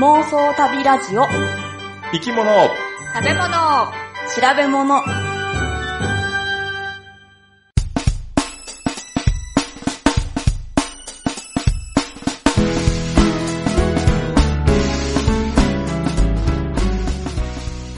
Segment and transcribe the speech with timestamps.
[0.00, 1.26] 妄想旅ラジオ。
[2.10, 2.50] 生き物。
[3.14, 3.50] 食べ物。
[4.34, 5.02] 調べ物。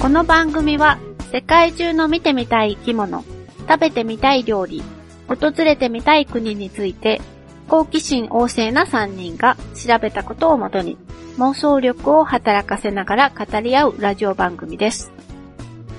[0.00, 0.98] この番組は
[1.30, 3.23] 世界中の見てみたい生き物、
[3.69, 4.82] 食べてみたい料理、
[5.28, 7.20] 訪れてみたい国について
[7.69, 10.98] 好奇心旺盛な3人が調べたことをもとに
[11.38, 15.10] 妄想力を働かせながら語り合うラジオ番組です。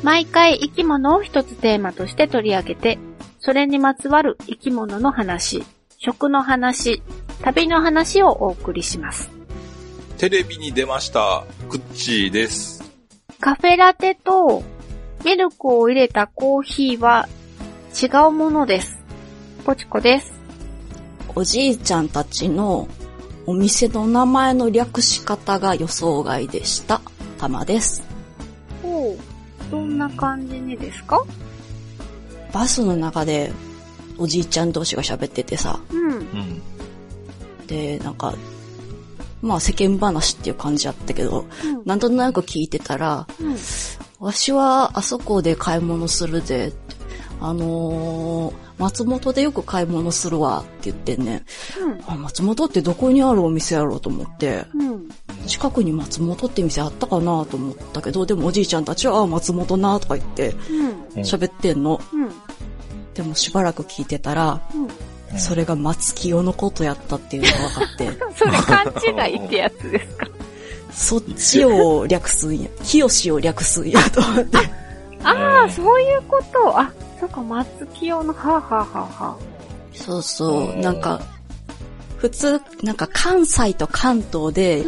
[0.04, 3.00] 毎回生き物を一つテーマとして取り上げて、
[3.40, 5.64] それにまつわる生き物の話、
[5.98, 7.02] 食の話、
[7.42, 9.30] 旅の話をお送りします。
[10.18, 12.84] テレビに出ました、クッチーです。
[13.40, 14.64] カフェラテと
[15.26, 17.28] ミルクを入れたコーヒーは
[18.02, 19.04] 違うものです。
[19.66, 20.32] ポチコです。
[21.36, 22.88] おじいちゃんたちの
[23.46, 27.02] お店の名前の略し方が予想外でした。
[27.38, 28.04] たまです。
[28.82, 29.72] ほう。
[29.72, 31.24] どんな感じにですか？
[32.54, 33.52] バスの中で
[34.18, 36.12] おじいちゃん同士が喋っててさ、うん。
[36.12, 36.62] うん。
[37.68, 38.34] で、なんか、
[39.42, 43.58] まあ世間話っていう感じやったけど、うんなんとなく聞いてたら、うん。
[44.20, 46.96] わしはあそこで買い物するで、って
[47.42, 51.44] あのー、松本でよく買い物するわって言ってんね。
[52.08, 54.88] あ、松本ってどこにあるお店やろうと思って、うん。
[54.90, 55.10] うん。
[55.46, 60.56] 近くに松本って店あったかなと思ったけど、でもおじいちゃんたちは、あ、松本なとか言って
[61.16, 61.22] うん。
[61.22, 62.00] 喋ってんの。
[62.14, 62.30] うん。
[63.14, 65.40] でもしばらく聞いてたら、うん。
[65.40, 70.28] それが松清のことやったっていうのが分かって、 それ勘違いってやつですか？
[70.94, 72.70] そっちを略すんや。
[72.84, 74.58] 清を略すんやと思って。
[75.24, 76.80] ああ、そういうこと。
[76.80, 76.92] あ、
[77.24, 79.38] そっか、松清の、はあ、はあはあはあ。
[79.94, 81.22] そうそう、なんか、
[82.18, 84.84] 普通、なんか関西と関東で。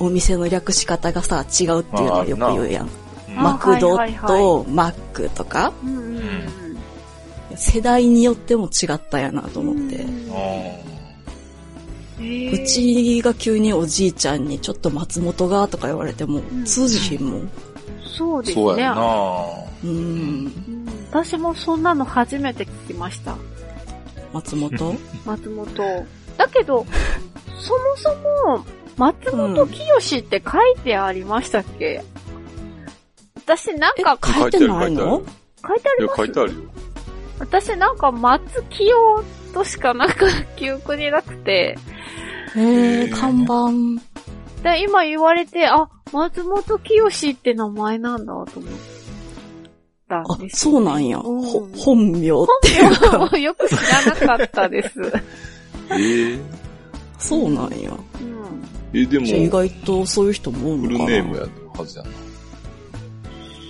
[0.00, 2.88] お店の略し方がさ、違うっていうのをよく言うやん。
[3.36, 3.96] あマクド
[4.26, 6.60] とマックとか、うんうんうん
[7.56, 10.06] 世代によっても違ったやなと思って。
[12.18, 17.50] うちが急におじいちゃんにちょっと松本がとか言われてもん通じひんもん。
[18.16, 18.64] そうですね。
[18.64, 19.44] そうやな
[19.84, 20.79] うん。
[21.12, 23.36] うん私もそんなの初めて聞きました。
[24.32, 24.96] 松本？
[25.26, 26.06] 松本。
[26.36, 26.86] だけど、
[27.58, 28.14] そもそ
[28.56, 28.64] も、
[28.96, 32.04] 松本清って書いてありましたっけ、
[33.36, 35.22] 私なんか書いてないの？
[35.66, 36.60] 書いてあります書いてあるよ。
[37.40, 38.94] 私なんか松清
[39.52, 41.76] としかなんか記憶になくて、
[42.54, 43.70] へえ、看板。
[44.62, 48.46] で今言われて、あ、松本清って名前なんだと思っ
[50.10, 51.18] たあん、ですそうなんや。
[51.20, 55.00] 本名っていうか、もうよく知らなかったです。
[55.92, 56.38] ええ
[57.18, 57.90] そうなんや。
[57.90, 58.98] うん。
[58.98, 62.10] え、でも、意外とそういう人もおるフルのかなネームやはずやな。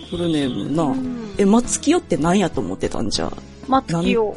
[0.09, 0.83] フルネームな。
[0.85, 3.33] うんえ、松清って何やと思ってたんじゃっ
[3.69, 4.37] 松清。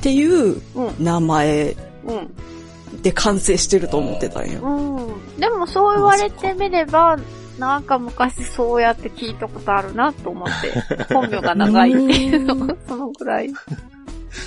[0.00, 0.94] ていううん。
[1.04, 3.02] 名前うん。
[3.02, 4.60] で完成してると思ってたんや。
[4.60, 5.38] うん。
[5.38, 7.16] でもそう言われてみれば、
[7.58, 13.52] なんか昔そうやって聞いたことあるなと思って、 本名が長いっていうのうそのぐらい。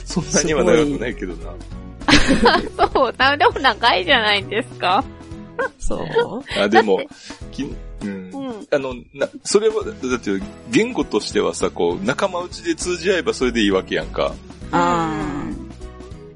[0.06, 1.54] そんなには長くないけどな。
[2.94, 5.04] そう、なでも長いじゃないですか。
[5.80, 6.60] そう。
[6.60, 7.00] あ、でも
[7.52, 8.38] きうんう。
[8.50, 8.68] ん。
[8.72, 14.34] あの、な、それは、だって、言語としてはさ、こう、仲間内で通じ合えばそれでいいわけやんか。
[14.72, 15.14] あ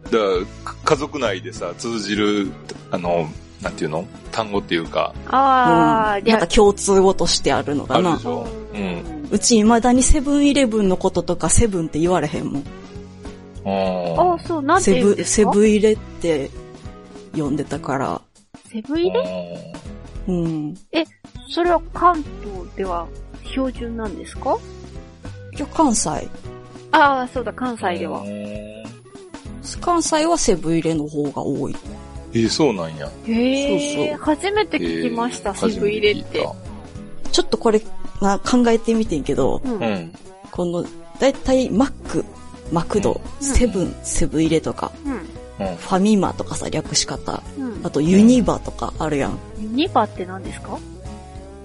[0.06, 2.52] だから、か家族内でさ、通じる、
[2.90, 3.30] あの、
[3.62, 4.06] なんていうの？
[4.32, 5.38] 単語っていうか、あ。
[5.38, 6.26] ああ、うん。
[6.26, 8.28] なんか共通語としてあるのかなあるでし。
[8.28, 8.48] ょ？
[8.74, 8.78] う。
[8.78, 9.30] うんん。
[9.32, 12.64] うち未だにセブンイレブンのこととかセブンって言われへんもん。
[13.64, 15.54] ああそう、なんてセブ、言うんですか？
[15.54, 16.50] セブイレって
[17.36, 18.22] 呼んでたから。
[18.72, 19.74] セブ入れ？
[20.28, 20.76] うん。
[21.50, 23.08] それは関東では
[23.46, 24.58] 標準なんですか？
[25.56, 26.10] いや、関西。
[26.92, 28.24] ああ、そうだ、関西では。
[28.26, 28.84] え
[29.80, 31.76] 関西はセブンイレの方が多い。
[32.40, 33.10] ー、そうなんや。
[33.28, 36.48] へえ、そう初めて聞きました、えーセブ入れって。。
[37.32, 37.82] ちょっとこれ、
[38.22, 40.14] な考えてみてんけど、うん
[40.52, 40.86] この、
[41.20, 42.26] だいたいマック、
[42.72, 45.76] マクド、うんセブン、セブンイレとか、うん。
[45.78, 47.44] ファミマとかさ、略し方。
[47.58, 47.82] うん。
[47.84, 49.38] あとユニバとかあるやん。
[49.60, 50.78] ユニバって何ですか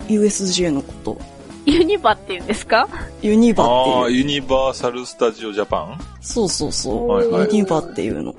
[0.08, 1.18] ？USJ のこと。
[1.64, 2.88] ユニバって言うんですか？
[3.22, 4.18] ユニバああ、っていう。
[4.18, 5.98] ユニバーサル・スタジオ・ジャパン？
[6.20, 7.08] そうそうそう。
[7.08, 8.34] はいはいユニバっていうの。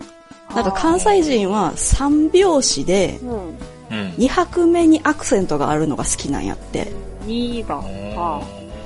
[0.56, 3.32] なんか関西人は三拍子で、うん。
[3.90, 4.14] うん。
[4.18, 6.92] 二拍目にアクセントがあるのが好きなんやって。
[7.26, 7.84] ユニバ。
[8.16, 8.42] あ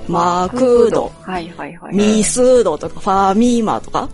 [0.07, 1.95] マクド、はいはいはい。
[1.95, 4.09] ミスドとかファミマとか。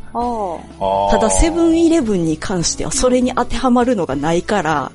[1.11, 4.91] ただセブンイレブンに関してはそれに当てはまるのがないから、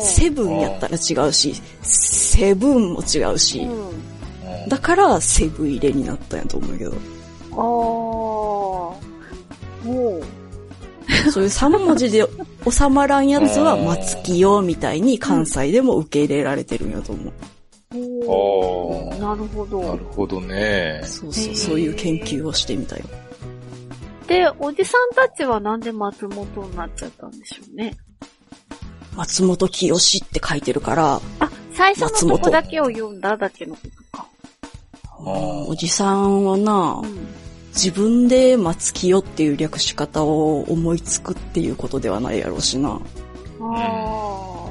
[0.00, 4.68] セブンやったら違うし、セブンも違うし、うん。
[4.68, 6.92] だからセブ入れになったんやと思うけど、
[11.32, 12.26] そういう3文字で
[12.70, 17.32] 収まらんやつは松木よみたいに関西でも受け入れられてるんやと思う。
[18.26, 19.14] ほう。
[19.14, 19.80] あーなるほど。
[19.82, 21.00] なるほどね。
[21.04, 23.04] そうそう、そういう研究をしてみたよ。
[24.26, 27.96] で、おじさんたちはなんで松本になっちゃったんでしょうね。
[29.16, 33.80] 松本清って書いてるから、あ、最初松本のとこだけを読んだだけのこ
[34.12, 34.26] とか。
[35.20, 37.18] おじさんはなう、ん。
[37.80, 43.00] 自分で松清っていう略し方を思いつくっていうことではないやろうしな。
[43.60, 44.68] あ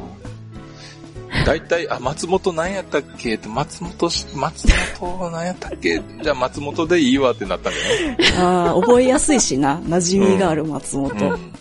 [1.46, 3.40] 大体、あ、松本何やったっけ？
[3.48, 4.68] 松本し、松
[5.00, 6.02] 本何やったっけ？
[6.22, 7.74] じゃあ松本でいいわってなったん
[8.20, 9.80] じああ、覚えやすいしな。
[9.86, 11.16] 馴染みがある松本。
[11.16, 11.52] ゃないうん。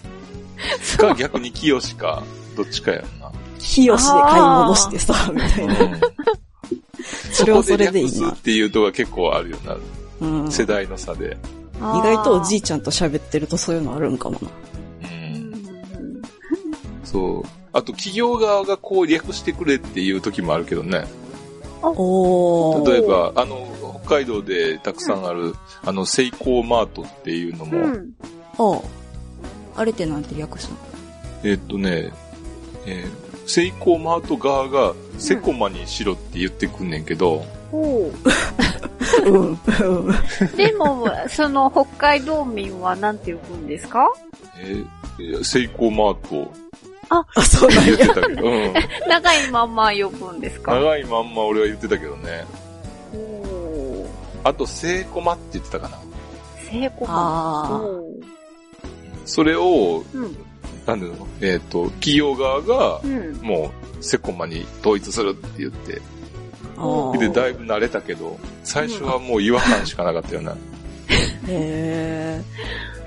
[0.99, 2.25] か、逆に清か、
[2.57, 3.33] どっちかやろな。
[3.61, 5.79] 清で買い物してさ、みたいな。
[5.79, 6.01] うん。
[7.31, 8.37] それはそれでいいなっ。
[8.37, 9.77] ていうとが結構あるよな。
[10.21, 11.37] うん、意世代の差で。
[11.81, 12.01] あ。
[12.03, 14.49] 外とおじいいちゃんと喋ってるとそういうのあるんかもな。
[14.49, 14.53] う。
[15.03, 16.23] うんん。
[17.05, 17.43] そう。
[17.73, 21.07] あと、企業側がこう略してくれっていう時もあるけどね。
[21.83, 22.91] おー。
[22.91, 23.69] 例えば、あの、
[24.05, 25.55] 北海道でたくさんある、
[25.85, 28.13] あの、セイコーマートっていうのも、うん。
[28.59, 28.81] あ
[29.77, 29.81] あ。
[29.81, 30.77] あれってなんて略すの？
[31.45, 32.13] えっとね、
[32.87, 38.17] えーセイコーマート側がセコマにしろって言ってくんねんけど、ほう。
[40.57, 44.07] でも、その北海道民はなんて呼ぶんですか？
[44.61, 46.15] えーセイコーマー
[46.45, 46.53] ト
[47.09, 47.97] あ、そうなんや。
[47.97, 48.75] 言ってたけど、うん。
[49.09, 50.75] 長いまんま呼ぶんですか？
[50.75, 52.45] 長いまんま俺は言ってたけどね。
[53.13, 54.07] ほ
[54.45, 55.97] あと、セイコマって言ってたかな。
[55.97, 56.01] う。
[56.71, 58.03] 聖子あーほ
[59.25, 60.19] それを、う。
[60.19, 60.37] うん。
[60.85, 63.35] なんだろう、えっ、と、企業側がう、ん。
[63.43, 63.71] も
[64.01, 66.01] う、セコマに統一するって言って、あー
[67.19, 70.53] で、だいぶ慣れたけど、最初はもう違和感しかなかったよな。
[70.53, 70.55] へ
[71.49, 72.43] へ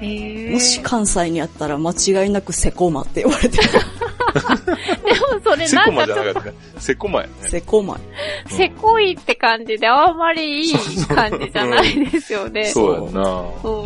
[0.01, 0.07] え。
[0.50, 3.63] ーもし関西にあったら間違いなくセコマって言われてる。
[3.63, 6.56] でもそれセコマなんかちょっじゃなかったね。
[6.80, 7.33] セコマやね。
[7.42, 7.95] セコマ。
[7.95, 8.01] と、
[8.48, 10.74] せこいって感じであんまりいい
[11.07, 12.66] 感じじゃないですよね。
[12.71, 13.44] そうやんな。
[13.63, 13.86] う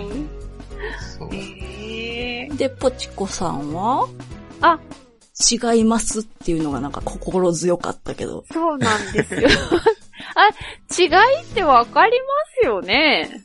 [2.53, 2.57] ん。
[2.57, 4.07] で、ポチコさんは？
[4.61, 4.79] あ、
[5.39, 8.45] 違いますっていうのがなんか心強かったけど。
[8.51, 9.49] そうなんですよ。
[10.35, 10.47] あ、
[11.01, 11.05] 違
[11.39, 12.25] いってわかりま
[12.61, 13.43] すよね。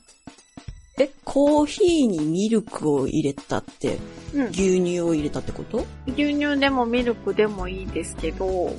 [0.98, 3.98] え、コーヒーにミルクを入れたって、
[4.34, 4.46] うん。
[4.48, 5.86] 牛乳を入れたってこと？
[6.08, 8.72] 牛乳でもミルクでもいいですけど、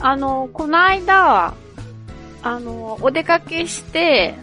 [0.00, 1.54] あの、この間、
[2.42, 4.34] あの、お出かけして、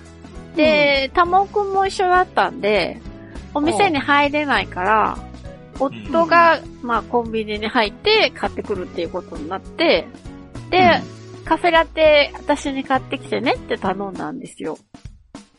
[0.56, 3.02] で、たもくんも一緒だったんで、
[3.54, 5.18] お店に入れないから、
[5.80, 10.08] 夫が、まあ、コンビニに入って買ってくるっていうことになって、
[10.70, 11.02] で、
[11.46, 14.78] カフェラテ私に買ってきてねって頼んだんですよ。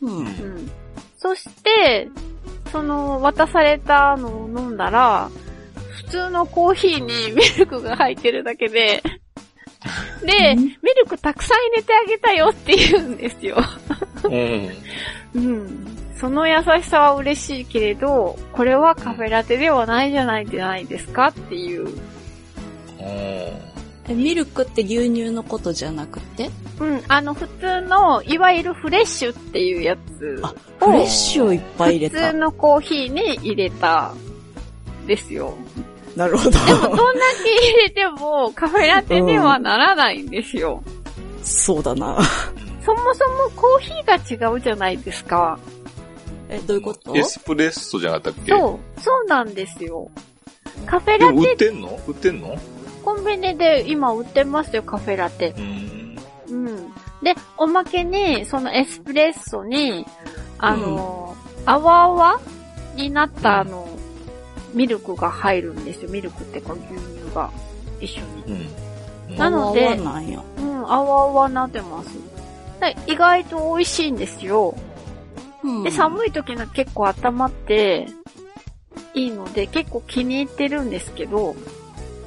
[0.01, 0.17] うん。
[0.19, 0.71] うん。
[1.17, 2.09] そして、
[2.71, 5.29] その、渡されたのを飲んだら、
[5.91, 9.01] 普通のコーヒーにミルクが入ってるだけで、
[10.25, 13.57] で、うんミルクたくさん入れてあげたよって言うんですよ。
[14.23, 14.71] うん。
[15.35, 15.96] うん。
[16.19, 21.87] その優しさは嬉しいけれど、これはカフェラテではないじゃないじゃないですかっていう。
[22.99, 23.53] え
[24.09, 26.49] ミルクって牛乳のことじゃなくて？
[26.79, 27.03] うん。
[27.09, 30.53] あの、普通の、いわゆるフレッシュっていうやつあ
[30.85, 32.27] をフレッシュをいっぱい入れた。
[32.27, 34.13] 普通のコーヒーに入れた、
[35.05, 35.53] ですよ。
[36.15, 36.51] なるほど。
[36.51, 36.61] どんだ
[37.43, 40.81] け入れてもカフェラテにはならないんですよ。
[41.43, 42.17] そうだな。
[42.85, 45.59] そもそもコーヒーが違うじゃないですか。
[46.49, 47.15] え、どういうこと？
[47.15, 48.51] エスプレッソじゃなかったっけ？
[48.51, 50.09] そう、そうなんですよ。
[50.85, 51.99] カフェでも売っラテ、てんの？
[52.07, 52.57] 売ってんの？
[53.03, 55.53] コンビニで今売ってますよ、カフェラテ。
[55.57, 56.17] うん。
[56.49, 56.93] うん。
[57.23, 60.05] で、おまけに、そのエスプレッソに、
[60.57, 61.35] あの、
[61.65, 62.39] 泡泡
[62.95, 63.87] になったあの、
[64.73, 66.09] ミルクが入るんですよ。
[66.09, 67.49] ミルクってか牛乳が
[67.99, 68.67] 一緒に。
[69.29, 69.35] うん。
[69.35, 70.43] なので泡々なんや。
[70.59, 72.09] うん、泡々なってます。
[72.79, 74.75] で意外と美味しいんですよ。
[75.63, 78.07] うんで、寒い時が結構温まって、
[79.13, 81.55] いいので結構気に入ってるんですけど、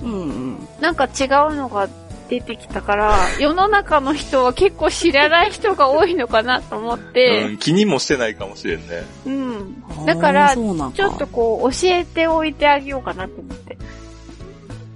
[0.02, 0.68] うんうん。
[0.80, 1.88] なんか違うのが
[2.28, 9.04] 出てきたから、 世の中の人は結構知らない人が多いのかなと思っ うてん、、気にもしてないかもしれんね。
[9.26, 10.06] うん。
[10.06, 13.78] だからちょっとこう教えておいてあげようかなと思って。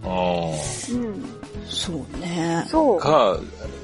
[0.04, 0.08] あ
[0.92, 1.24] うん。
[1.68, 2.64] そうね。
[2.68, 2.98] そう。
[2.98, 3.38] か、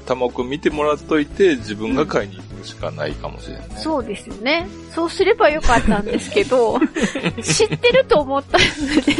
[0.06, 3.64] たまくん見てもらっといて、自分が買いに行くしかないかもしれんね。
[3.76, 4.66] そうですよね。
[4.94, 6.78] そうすればよかったんですけど、
[7.42, 8.66] 知ってると思ったんで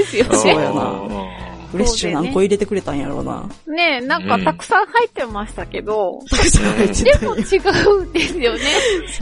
[0.05, 0.51] すよそうね。
[0.51, 1.07] やなう
[1.47, 3.49] んフレッシュ何個入れてくれたんやろうな。
[3.69, 8.61] ねえ、なんかたくさん入ってましたけど、たくさんでも違うんですよね。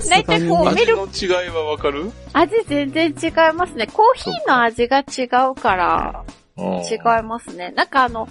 [0.08, 2.10] 大体こう味ミルの違いはわかる？
[2.32, 3.86] 味全然違いますね。
[3.86, 6.24] コーヒーの味が違うから、
[6.58, 7.70] 違いますね。
[7.76, 8.26] なんかあの、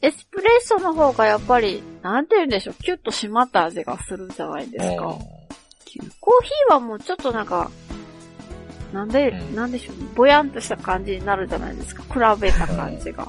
[0.00, 5.02] エスプレッソの方がやっぱり、なんて言うんでしょう、キュッと締まった味がするじゃないですか。
[6.20, 7.70] コーヒーはもうちょっとなんか、
[8.92, 12.02] なんで、うんなんでしょうね、ぼやんとした感じになるじゃないですか。
[12.34, 13.26] 比べた感じが。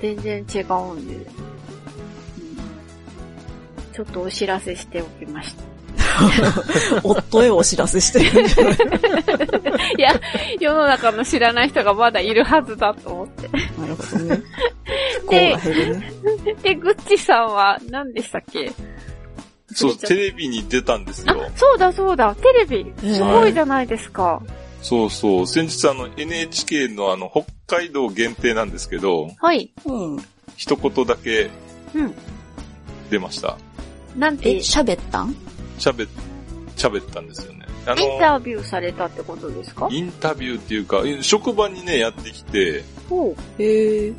[0.00, 1.46] 全然違うんで、うん
[3.96, 5.64] ちょっとお知らせしておきました。
[7.02, 8.74] 夫へお知らせしてるんじゃない
[9.96, 10.20] いや、
[10.60, 13.48] 世の中の知らない人がまだいるはずだと思って。
[13.48, 14.42] なるほどね。
[15.26, 16.12] 不幸が減るね。
[16.62, 18.72] で、グッチさんは何でしたっけ？
[19.74, 22.92] そう、テレビに出たんですあよ。、そうだそうだ、テレビ。
[23.02, 24.40] えすごいじゃないですか。
[24.80, 25.46] そうそう。
[25.46, 29.70] 先日あの NHK のあの北海道限定なんですけど、はい。
[29.84, 30.18] うん。
[30.56, 31.50] 一言だけ
[31.94, 32.14] うん。
[33.10, 33.58] 出ました。
[34.16, 35.34] なんて、喋ったん？
[35.78, 36.10] 喋っ、
[36.76, 37.66] 喋ったんですよね。
[37.86, 39.88] あの、タビューされたってことですか？
[39.90, 43.62] インタビューっていうか、職場にね、やってきて、ほう。
[43.62, 44.12] へえ。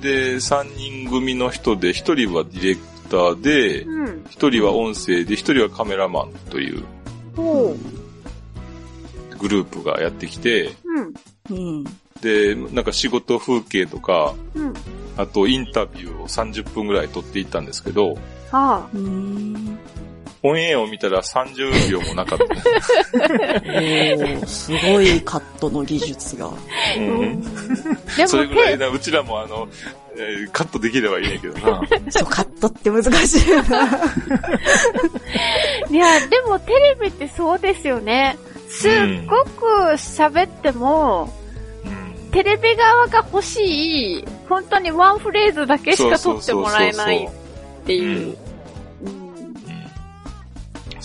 [0.00, 4.04] で、3人組の人で、1人はディレクターで、うん。
[4.30, 6.84] 1人は音声で、1人はカメラマンという
[7.36, 7.74] ほ
[9.38, 10.74] グループがやってきて、う。
[11.50, 11.78] うん。
[11.78, 11.84] うん。
[12.20, 14.74] で、なんか仕事風景とか、うん。
[15.16, 18.18] あとインタビューを30分ぐらい撮っていったんですけど、
[18.50, 19.78] はうーん。
[20.46, 22.44] オンエアを見たら30秒もなかった。
[22.44, 26.48] おー、すごいカットの技術が。
[26.48, 26.50] あ。
[26.98, 27.48] うんで
[28.22, 29.66] もそれぐらいテ、な、うちらもあの、
[30.16, 31.80] えーカットできればいいねんけどな。
[32.10, 33.86] そう、カットって難しいよな。
[35.90, 38.36] いや、でもテレビってそうですよね。
[38.68, 38.92] すっ
[39.26, 41.32] ごく喋っても、
[41.86, 47.30] うんテレビ側が欲しい、本当にワンフレーズだけしか撮ってもらえないっ
[47.86, 48.36] ていう。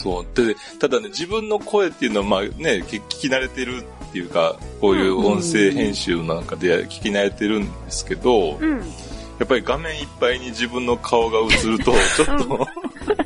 [0.06, 0.46] うんそう。
[0.48, 8.80] で、ただね、自分の声っていうのは、まあね、聞き慣れてるっていうか、こういう音声編集なんかで聞き慣れてるんですけど、うん。
[8.80, 12.68] やっぱり画面いっぱいに自分の顔が映ると、ちょっと、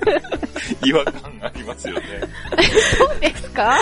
[0.86, 2.02] 違和感がありますよね。
[2.98, 3.80] そうですか？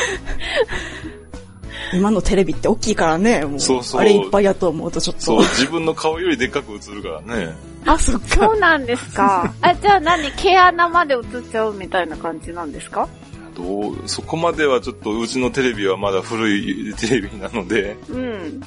[1.94, 3.60] 今のテレビって大きいからね、もう。
[3.60, 5.22] そうそうあれいっぱいやと思うとちょっと。
[5.22, 7.54] そう、自分の顔よりでっかく映るからね。
[7.86, 8.28] あ、そっか。
[8.46, 9.54] そうなんですか。
[9.62, 10.32] あ、じゃあ何？
[10.32, 11.22] 毛穴まで映っ
[11.52, 13.08] ちゃうみたいな感じなんですか？
[13.56, 18.62] どう、そこまではちょっと、うちのテレビはまだ古いテレビなので、うん。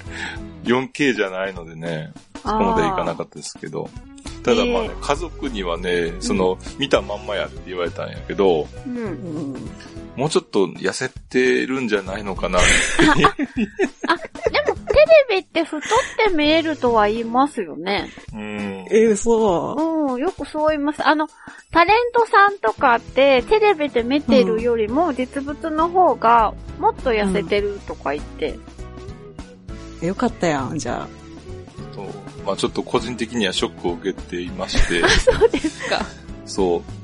[0.64, 3.88] 4K じゃないのでね、そこまでいかなかったですけど。
[4.42, 8.96] ただまあね、え家族にはね、その、見たまんまやって言われたんやけど、うん。
[8.98, 9.54] うん。
[10.16, 12.68] もうちょっと痩せてるんじゃないのかなって。
[13.16, 14.94] でもテ
[15.30, 15.80] レビって太っ
[16.28, 18.10] て見えるとは言いますよね。
[18.32, 18.86] うん。
[18.90, 20.12] えー、そう。
[20.12, 21.04] うん、よくそう言います。
[21.06, 21.26] あの、
[21.72, 28.58] タレントさんとかって、テレビで見てるよりも、実物の方が、もっと痩せてるとか言って。
[30.02, 31.24] えよかったやん、じゃあ。
[31.94, 32.06] そう
[32.44, 36.04] まあちょっと個人的にはショックを受けていまして、 そうですか。
[36.44, 37.03] そう。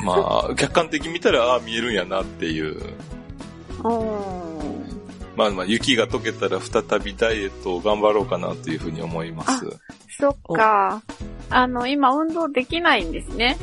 [0.00, 2.76] まあ、客観的に見たら、ああ、見えるんやなっていう。
[3.84, 4.56] うん。
[5.36, 9.66] まあまあ、雪が溶けたら再びダイエットを頑張ろうかなというふうに思います。
[10.18, 11.02] そっか。
[11.50, 13.58] あの、今運動できないんですね。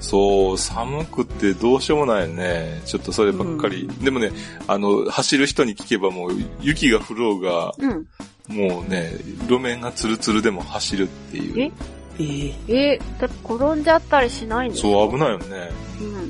[0.00, 2.80] そう、寒くてどうしようもないよね。
[2.86, 3.88] ちょっとそればっかり。
[4.00, 4.30] でもね、
[4.66, 8.06] あの、走る人に聞けばもう、雪が降ろうが、うん。
[8.48, 9.12] もうね、
[9.48, 11.60] 路面がツルツルでも走るっていう。
[11.60, 11.72] え？
[12.18, 15.70] えー、え、だって転んじゃったりしないんですかそう、危ないよね。
[16.00, 16.28] うん。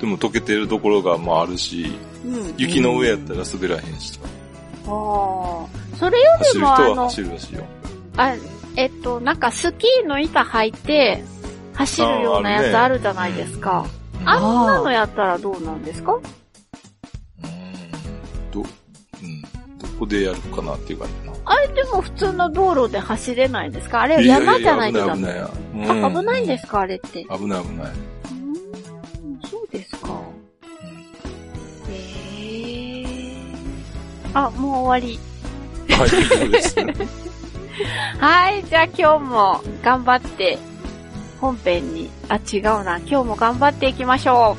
[0.00, 1.92] でも溶けてるところがまああるし、
[2.24, 2.54] うん。
[2.58, 4.18] 雪の上やったら滑らへんし、
[4.86, 5.96] ああ。
[5.96, 7.64] それよ走る人は走るらしいよ。
[8.16, 8.34] あ、
[8.76, 11.22] えっと、なんかスキーの板履いて、
[11.74, 13.86] 走るようなやつあるじゃないですか。
[14.24, 16.12] あんなのやったらどうなんですか？
[16.12, 16.22] うん
[18.50, 18.66] ど、うん、
[19.78, 21.29] どこでやるかなっていう感じな。
[21.52, 24.02] あれでも普通の道路で走れないんですか？
[24.02, 25.22] あれ山じゃないとダメ。
[25.22, 25.34] 危ない
[25.72, 26.02] 危ない。
[26.04, 26.80] あ、危ないんでですか？
[26.80, 27.24] あれって。
[27.24, 27.58] 危ない危ない。
[27.58, 30.20] うーんそうですか。
[31.88, 33.06] へえ。
[34.32, 35.18] あ、もう終わり。
[35.96, 36.16] はい、そ
[36.46, 36.76] うです。
[38.20, 40.56] はい、じゃあ今日も頑張って、
[41.40, 42.98] 本編に、あ、違うな。
[42.98, 44.56] 今日も頑張っていきましょ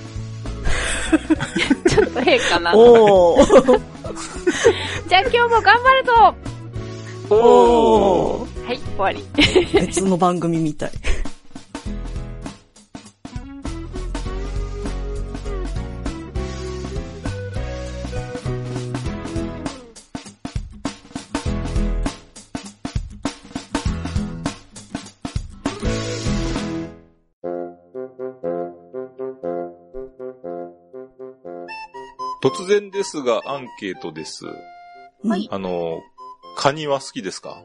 [1.85, 1.87] う。
[1.89, 2.73] ちょっと変かな。
[5.07, 6.35] じゃあ今日も頑張るぞ
[7.33, 9.25] おーはい、終わり。
[9.73, 10.91] 別の番組みたい。
[32.43, 34.45] 突然ですが、アンケートです。
[35.23, 35.47] はい。
[35.49, 36.01] あの、
[36.55, 37.63] カニは好きですか？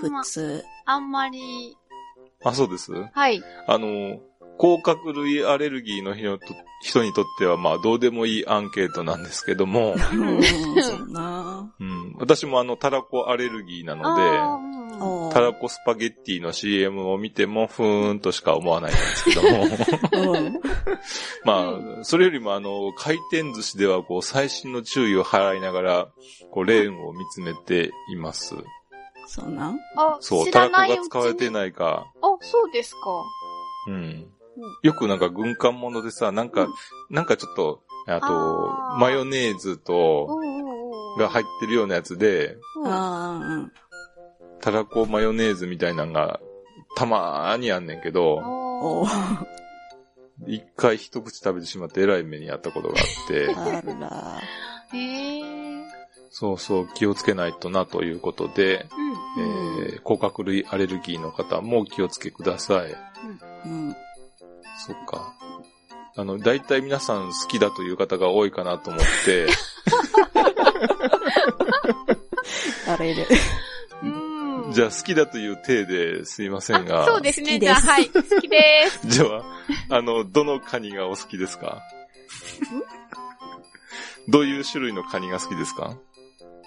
[0.00, 0.64] 普通。
[0.86, 1.76] あんまり、
[2.44, 2.92] あ、そうです？
[2.92, 3.42] はい。
[3.66, 4.20] あの、
[4.58, 6.14] 甲殻類アレルギーの
[6.82, 10.42] 人にとっては、まあ、どうでもいいアンケートなんですけども、うん、
[10.82, 11.72] そうな。
[11.78, 14.87] うん、私もあの、タラコアレルギーなので、あーうん。
[14.87, 14.87] あ
[15.32, 19.64] タラコスパゲッティの CM を見ても、ふーんとしか思わないんですけども。
[20.12, 20.60] うん。
[21.44, 26.08] まあ、それよりもあの、回転寿司ではこう、最新の注意を払いながら、
[26.50, 28.54] こう、レーンを見つめています。
[29.26, 29.78] そうなん？
[29.96, 32.98] あ、そう、知タラコらないうちにが使われてないか、あ、そうですか。
[33.88, 34.26] うん。
[34.82, 36.68] よくなんか軍艦ものでさ、なんか、うん
[37.10, 40.26] なんかちょっと、ああと、ーマヨネーズうと。
[41.18, 42.56] が入ってるようなやつで。
[44.60, 46.40] たらこマヨネーズみたいなのが、
[46.96, 48.42] たまーにあんねんけど、
[50.46, 53.54] 一回一口食べてしまって偉い目にあったことがあって、
[54.04, 54.40] あ
[54.94, 55.68] え。
[56.30, 58.86] そうそう気をつけないとなということで、
[59.36, 59.84] うん。
[59.88, 62.94] えー、甲殻類アレルギーの方も気をつけください。
[63.66, 63.96] うん。
[64.86, 65.34] そっか。
[66.16, 69.46] あの、大体皆さん好きだという方が多いかなと思って、
[72.88, 73.26] あれで。
[74.82, 74.90] うん。
[74.90, 77.54] じゃあ好きだという体ですいませんが、あそうですね。
[77.54, 78.08] 好きですじゃあ、はい。
[78.08, 78.58] 好きで
[78.90, 79.00] す。
[79.08, 79.24] じゃ
[79.90, 81.82] あ、あの、どのカニがお好きですか？
[84.28, 85.96] どういう種類のカニが好きですか？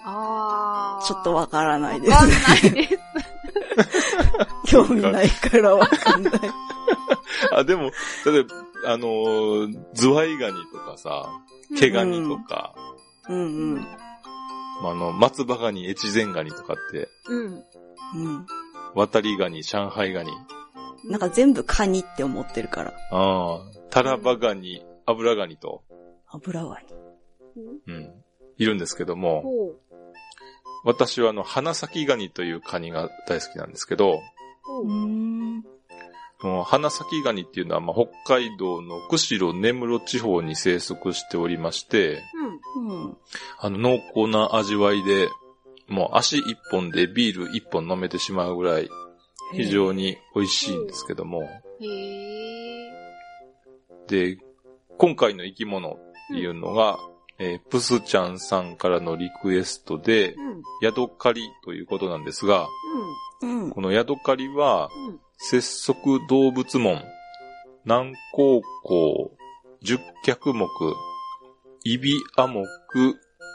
[0.04, 1.06] あー。
[1.06, 2.48] ちょっとわからないでわかんす。
[2.48, 2.98] ないです。
[4.66, 6.32] 興味ないからわかんない。
[7.52, 7.90] あ、でも、
[8.26, 8.54] 例えば、
[8.92, 11.28] あのーズワイガニとかさ、
[11.78, 12.74] 毛ガニとか、
[13.28, 13.40] うんう
[13.76, 13.86] ん。
[14.82, 17.64] まああの、松葉ガニ、越前ガニとかって、うん。
[18.14, 18.46] うん。
[18.94, 20.32] 渡りガニ、上海ガニ、
[21.04, 22.92] なんか全部カニって思ってるから。
[23.10, 25.82] ああ、タラバガニ、油ガニと、
[26.28, 26.86] 油ガニ。
[27.86, 28.12] うん、
[28.56, 29.44] いるんですけども。
[30.84, 34.20] 私はあの、花咲ガニというカニが大好きなんですけど、
[36.64, 42.22] 花咲ガニっていうのは、まあ、北海道の釧路根室地方に生息しておりまして、
[42.76, 43.16] うん。
[43.58, 45.28] あの、濃厚な味わいで、
[45.92, 48.88] もう足一本でビール一本飲めてしまうぐらい、
[49.52, 52.92] 非常に美味しいんですけども、へえ。
[54.08, 54.38] で、
[54.96, 56.98] 今回の生き物っていうのが、
[57.38, 60.62] えープスちゃんさんからのリクエストで、うん。
[60.80, 62.66] ヤドカリということなんですが、
[63.42, 63.70] うん。
[63.70, 65.06] このヤドカリは、うん。
[65.08, 65.20] うん。
[65.36, 67.02] 節足動物門、
[67.84, 69.32] 南高校、
[69.82, 70.68] 十脚目、
[71.84, 72.64] イビア目、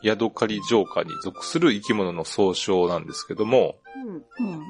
[0.04, 3.76] ヤドカリ浄化に属する生き物の総称なんですけども、
[4.40, 4.48] うん。
[4.48, 4.62] うん。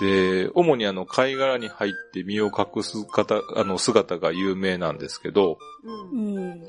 [0.00, 5.58] で、主にあの貝殻に入って身を隠す方、あの姿が有名なんですけど、
[6.12, 6.36] うん。
[6.36, 6.68] うん。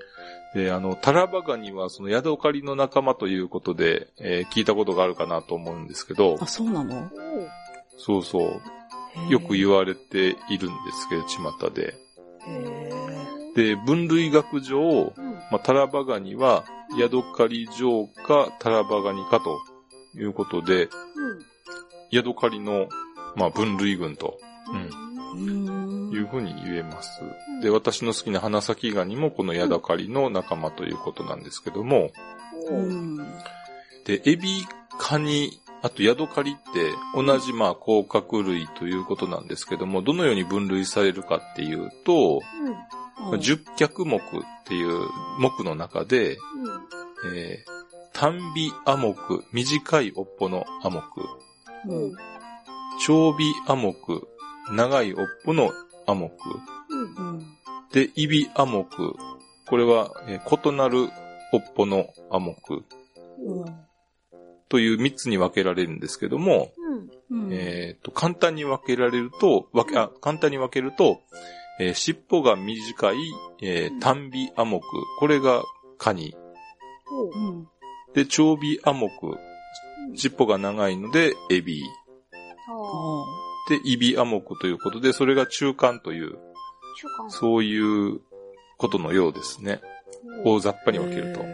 [0.56, 7.10] で、あの、タラバガニはそのヤドカリの仲間ということで、えー聞いたことがあるかなと思うんですけどあ、、そうなの？
[7.98, 8.40] そうそ
[9.28, 11.94] う、よく言われているんですけど、巷で。
[12.48, 12.90] へ
[13.56, 15.34] で、分類学上、うん。
[15.52, 16.64] まあ、タラバガニは、
[16.98, 19.60] ヤドカリ上かタラバガニかと
[20.18, 20.90] いうことで、うん。
[22.12, 22.88] ヤドカリの、
[23.36, 24.40] まあ、分類群と、
[24.72, 26.12] うん、ーうん。
[26.12, 27.22] いうふうに言えます。
[27.62, 32.10] で、私の好きな花咲ガニもこのヤドカリの仲間ということなんですけども、
[32.70, 33.18] ううん。
[33.18, 33.18] ん。
[34.06, 34.66] で、エビ、
[34.98, 42.42] カニ、あとヤドカリって同じまあ甲殻類ということなんですけども、どのように分類されるかっていうと、
[43.40, 44.22] 十脚目っ
[44.66, 45.08] ていう
[45.40, 46.38] 目の中で、
[47.34, 47.80] えー、
[48.14, 49.16] 短尾ア目、
[49.54, 51.02] 短い尾っぽのア目、
[51.88, 52.16] うん。
[53.06, 53.36] 長尾
[53.68, 53.96] ア目、
[54.72, 55.72] 長い尾っぽの
[56.08, 56.32] ア目、
[56.90, 57.36] うん。
[57.36, 57.40] うん。
[57.94, 61.10] で、イビア目、これは、えー異なる
[61.54, 62.56] 尾っぽのア目
[63.46, 63.89] うん。
[64.70, 66.72] という三つに分けられるんですけども、
[67.32, 67.46] うん。
[67.46, 67.54] うん。
[67.54, 71.22] えっ、と、簡単に分けられると、分け、あ、簡単に分けると、
[71.80, 73.16] えー尻尾が短い、
[73.62, 74.82] えー短尾ア目、
[75.20, 75.64] これが
[75.98, 76.36] カニ。
[77.06, 77.32] ほう。
[77.34, 77.68] うん。
[78.14, 79.10] で、長尾ア目、
[80.16, 81.84] 尻尾が長いのでエビ。
[82.68, 83.50] はあ。
[83.70, 86.38] で、イビア目ということで、それが中間という。
[87.30, 88.20] そういう
[88.78, 89.80] ことのようですね。
[90.44, 91.46] 大雑把に分けると。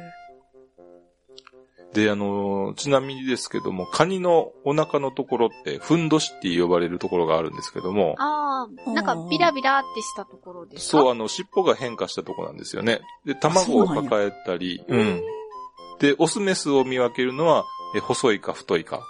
[1.95, 10.97] で、あのーちなみにですけども、カニのお腹のところって、ふんどしって呼ばれるところがあるんですけども、ああ、なんかビラビラってしたところですか？
[10.99, 12.99] そう、あの、尻尾が変化したところなんですよね。
[13.25, 15.21] で、卵を抱えたり、そうなんやうん。
[15.99, 17.63] で、オスメスを見分けるのは、
[17.95, 19.01] え細いか太いか。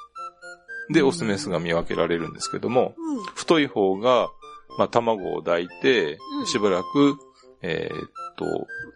[0.94, 3.24] で、うんオスメスが見分けられるんですけども、うん。
[3.24, 4.30] 太い方が、
[4.78, 7.18] まあ、卵を抱いてう、んしばらく、
[7.64, 8.00] えー
[8.38, 8.46] と、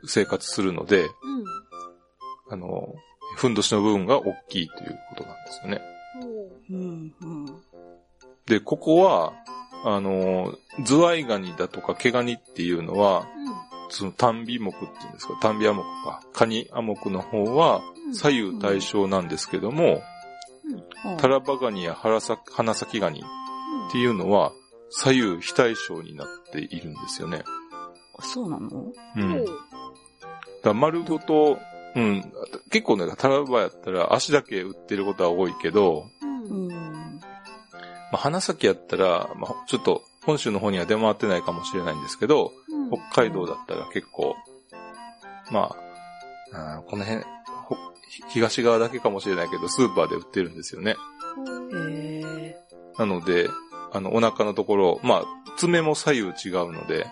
[0.05, 1.09] 生活するので、うん。
[2.51, 2.93] あの、
[3.39, 5.81] ふんどしの部分が大きいということなんですよね。
[6.69, 7.13] うん。
[7.21, 7.45] うん。
[8.45, 9.31] で、ここは、
[9.85, 13.27] あの、ズワイガニだとか毛ガニっていうのは、
[13.87, 16.21] その単尾目っていうんですか、単尾ア目か。
[16.33, 18.13] カニア目の方はうん。
[18.13, 20.01] 左右対称なんですけども、
[21.17, 23.23] タラバガニや花咲花咲ガニ
[23.87, 24.51] っていうのは
[24.89, 27.43] 左右非対称になっているんですよね。
[28.17, 28.67] あそうなの？
[28.67, 28.93] う。
[29.15, 29.45] うんん。
[30.61, 31.57] だ丸ごと、
[31.95, 32.33] うん、
[32.69, 36.67] 結構ね、タラバやったら足だけ売ってることは多いけど、うん。
[36.67, 36.67] うん。
[36.69, 36.77] ま
[38.13, 42.89] あ、花咲やったら、まあ、ちょっと本州の方には出回ってないかもしれないんですけど、うん。
[43.11, 44.35] 北海道だったら結構、
[45.51, 45.75] ま
[46.53, 47.23] あ、あーこの辺、
[47.65, 47.75] ほ
[48.29, 50.95] 東側だけかもしれないけど、スーパーで売ってるんですよね。
[52.97, 53.49] なので、
[53.91, 55.23] あの、お腹のところ、まあ、
[55.57, 57.07] 爪も左右違うので、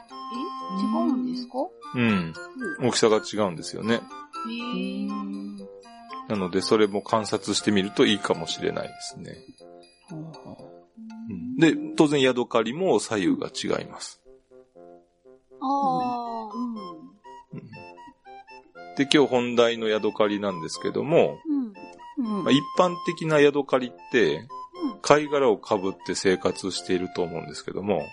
[0.80, 1.54] 違うんですか？
[1.96, 2.34] うん、
[2.82, 3.96] 大きさが違うんですよね。
[3.96, 5.08] へえ。
[6.30, 9.38] なので、それも観察してみるといいかもしれないですね。
[10.10, 10.18] ほ
[11.30, 14.22] うんで、当然、ヤドカリも左右が違います。
[15.60, 16.76] ああ、うん。
[16.76, 17.70] うん
[18.98, 21.68] で、今日本題のヤドカリなんですけども、うん。
[21.68, 21.74] う。
[22.18, 24.48] うんまあ、一般的なヤドカリって、
[25.02, 28.04] 貝殻をかぶって生活していると思うんですけども、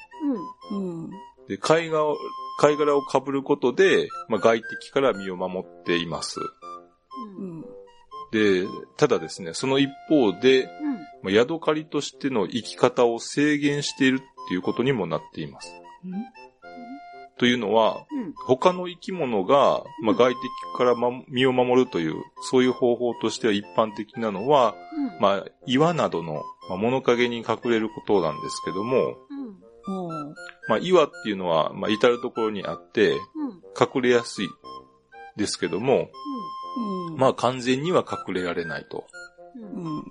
[0.71, 1.11] うん。
[1.49, 2.17] で貝殻を
[2.59, 6.41] 貝殻をかぶることで、まあ、外敵から身を守っています。
[7.39, 7.59] うん。
[7.59, 7.65] うん。
[8.33, 10.69] で、ただですね、その一方で、うん。
[11.23, 15.73] まあ、ヤドカリとしての生き方を制限しているっていうことにもなっています。
[17.37, 18.33] というのは、うん。
[18.47, 20.39] 他の生き物が、まあ、外敵
[20.77, 25.21] から、ま、身を守るという、そういう方法としては一般的なのは、うん。
[25.21, 29.17] まあ、岩などの、まあ、物陰に隠れることなんですけども。
[30.69, 33.19] まあ、岩っていうのは、まあ、至るところにあって、うん。
[33.79, 34.49] 隠れやすい
[35.37, 36.11] ですけども、
[37.09, 37.17] うん。
[37.17, 39.07] まあ、完全には隠れられないと。
[39.57, 39.61] う。
[39.61, 39.99] うんん。
[39.99, 40.05] うん。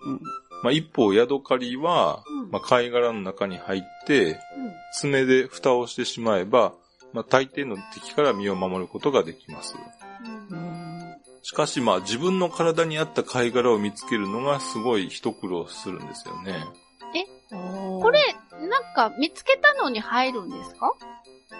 [0.64, 2.52] まあ、一方、ヤドカリは、うん。
[2.52, 4.40] まあ、貝殻の中に入って、
[4.94, 6.74] 爪で蓋をしてしまえば、
[7.14, 9.76] まあ、大抵の敵から身を守ることができます。
[11.42, 16.64] しかし、まあ、自分の体に合った貝殻を見つけるのがすごい一苦労するんですよね。
[17.52, 18.20] ここれ、
[18.74, 20.94] なんか見つけたのに入るんですか？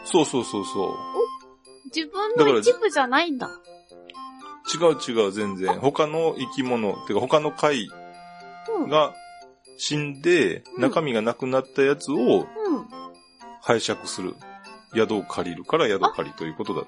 [0.06, 0.96] そうそうそうそ
[1.96, 3.48] 自分の一部じゃないんだ。
[3.48, 3.52] う。
[4.74, 5.80] 違う違う、全然。
[5.80, 7.88] 他の生き物、てか他の貝
[8.80, 8.90] うん。
[8.90, 9.14] が
[9.78, 12.46] 死んで、うん中身がなくなったやつをうん。
[13.62, 14.36] 拝借する。
[14.96, 16.84] 宿を借りるから宿借りということだ。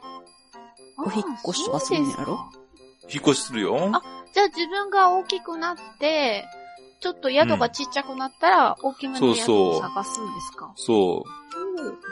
[0.97, 2.39] お引っ越しとかするんやろ？
[3.09, 3.91] 引っ越しするよ。
[3.93, 4.01] あ
[4.33, 6.45] じゃあ自分が大きくなって、
[7.05, 10.73] ちょっと宿がちっちゃくなったら、大きめの宿を探すんですか？
[10.75, 11.23] そ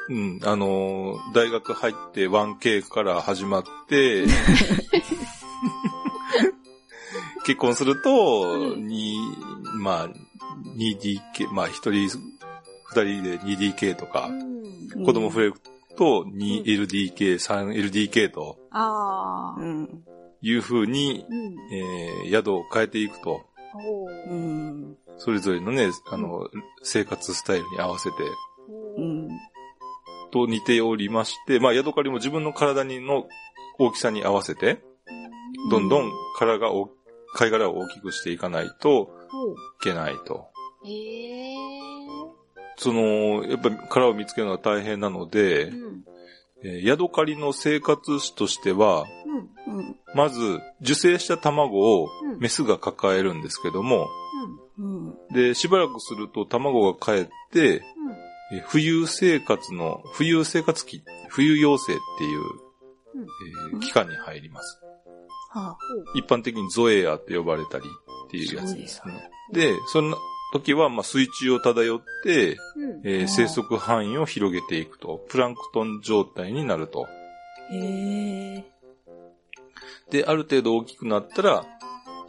[0.10, 0.13] う。
[0.13, 4.25] うん、あのー大学入って 1K から始まって、
[7.43, 9.17] 結婚すると、うんに、
[9.79, 10.10] まあ、
[10.77, 12.10] 2DK、まあ一人、二
[12.93, 14.29] 人で 2DK とか、
[14.95, 15.06] うん。
[15.06, 15.56] 子供増える
[15.97, 19.60] と 2LDK、3LDK とああ。
[19.60, 20.03] うん。
[20.43, 21.56] いう風に、うん。
[21.75, 23.41] えー宿を変えていくと、お
[23.77, 24.97] うーん。
[25.17, 26.49] それぞれのね、あの、
[26.83, 28.15] 生活スタイルに合わせて。
[30.31, 33.27] と似ておりまして、まあ、ヤドカリも自分の体にの
[33.77, 34.81] 大きさに合わせて、
[35.69, 36.89] どんどん殻がお、
[37.36, 39.09] 貝殻を大きくしていかないと
[39.79, 40.47] いけないと。
[40.86, 41.57] へえ。
[42.77, 46.03] その、やっぱり殻を見つけるのは大変なのでう、ん。
[46.63, 49.05] えーヤドカリの生活史としては。
[50.15, 54.08] まず、受精した卵をうんメスが抱えるんですけども、
[54.78, 55.13] うん。
[55.34, 57.84] で、しばらくすると卵が帰って、
[58.52, 63.23] えー浮遊生活の、浮遊生活期、浮遊幼生っていう、うん
[63.73, 64.80] えー期間に入ります。
[65.52, 65.78] は
[66.15, 69.30] 一般的にゾエアって呼ばれたりっていうやつですね。
[69.52, 70.17] で、そんな
[70.52, 73.02] 時は、まあ、水中を漂って、うん。
[73.04, 77.06] えー生息範囲を広げていくと、プランクトン状態になると。
[77.06, 77.73] あ。
[77.73, 77.78] へ
[78.58, 78.72] え。
[80.10, 81.65] で、ある程度大きくなったら、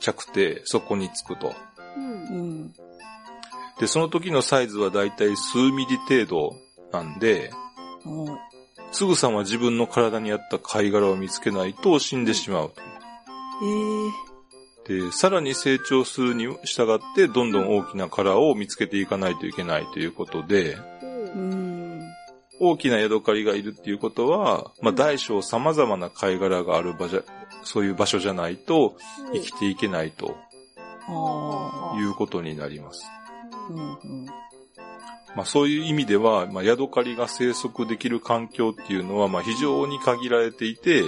[0.00, 1.55] 着底、そこにつくと。
[1.96, 2.05] うん。
[2.05, 2.07] う
[2.66, 2.72] ん。
[3.79, 6.57] で、その時のサイズはだいたい数ミリ程度
[6.92, 7.50] なんで、
[8.07, 8.27] お
[8.92, 12.81] すぐさま自分の体に合った貝殻を見つけないと死んでしまうと。
[12.81, 14.24] へえ。
[14.87, 22.03] で、さらに成長するに従って、どんどん大きな殻を見つけていかないといけないということで、うん。
[22.61, 27.22] 大きなヤドカリがいるっていうことは、まあ大小様々な貝殻がある場じゃ、
[27.64, 28.96] そういう場所じゃないと
[29.33, 30.37] 生きていけないと。
[31.96, 33.05] いうことになります。
[33.70, 33.77] うん。
[33.77, 34.27] うん。
[35.37, 41.03] まあそういう意味では、まあヤドカリが生息できる環境っていうのは、まあ非常に限られていて、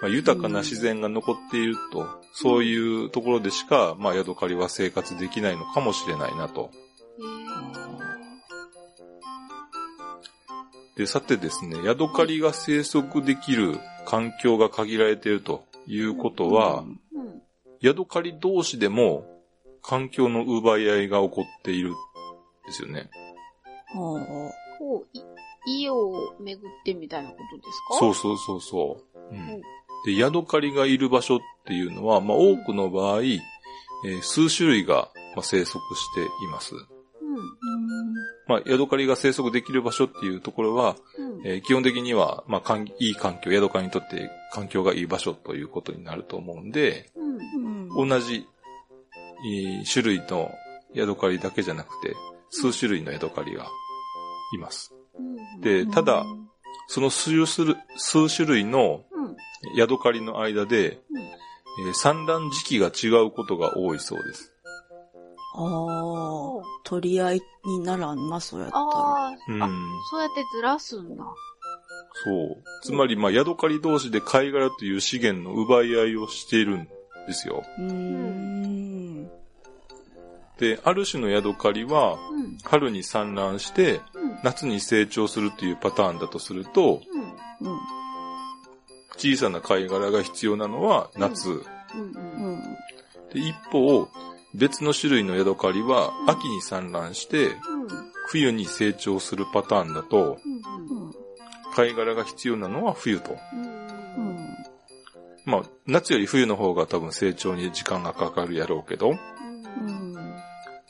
[0.00, 6.70] まあ、豊かな自然が残っていると、そういうところでしか、まあヤドカリは生活できないのかもしれないなと。
[10.96, 16.84] で、さてですね、ヤドカリが生息できる環境が限られているということは、
[17.80, 19.26] ヤドカリ同士でも
[19.82, 21.92] 環境の奪い合いが起こっているん
[22.66, 23.10] ですよね。
[23.94, 24.78] はあ。
[24.78, 25.18] こう、
[25.68, 27.98] 家を巡ってみたいなことですか？
[27.98, 29.34] そうそうそうそう。
[29.34, 29.62] うん、
[30.04, 36.74] で、ヤドカリがいる場所っていうのは、まあ多くの場合、えー、数種類が、まあ、生息しています。
[36.74, 36.84] うん。
[38.46, 48.46] まあ、ヤドカリが生息できる場所っていうところは、うん、えー、基本的には、まあ、いい環境、ヤドカリにとって環境がいい場所ということになると思うんで、うん、同じ、
[49.44, 50.50] えー、種類の
[50.94, 52.14] ヤドカリだけじゃなくて、
[52.50, 53.66] 数種類のヤドカリが
[54.54, 54.94] います。
[55.60, 56.24] で、ただ、
[56.88, 59.04] その数種類数種類の
[59.74, 61.00] ヤドカリの間で、
[61.78, 64.52] えー、産卵時期が違うことが多いそうです。
[65.58, 68.82] ああ、取り合いにならんな、そうやったら。
[68.84, 69.68] あ、うん、あ、
[70.10, 71.24] そうやってずらすんだ。
[72.24, 72.62] そう。
[72.82, 76.88] つまり、まあ、ヤドカリ同士で貝殻という資源の奪い合いをしているん
[77.26, 77.64] ですよ。
[77.78, 79.26] うん。
[80.58, 82.18] で、ある種のヤドカリは、
[82.64, 84.00] 春に産卵して、
[84.42, 87.00] 夏に成長するというパターンだとすると、
[89.16, 91.62] 小さな貝殻が必要なのは夏。
[93.32, 94.08] で一方、
[94.56, 97.50] 別の種類のヤドカリは秋に産卵して、
[98.28, 100.38] 冬に成長するパターンだと、
[101.74, 103.36] 貝殻が必要なのは冬と。
[105.44, 109.14] まあ、夏より冬の方が多分成長に時間がかかるやろうけど、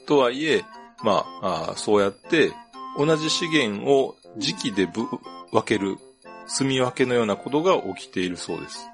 [0.06, 0.64] とはいえ、
[1.02, 2.52] まあそうやって
[2.96, 5.98] 同じ資源を時期で分ける、
[6.46, 8.86] 住み分けのようなことが起きているそうです。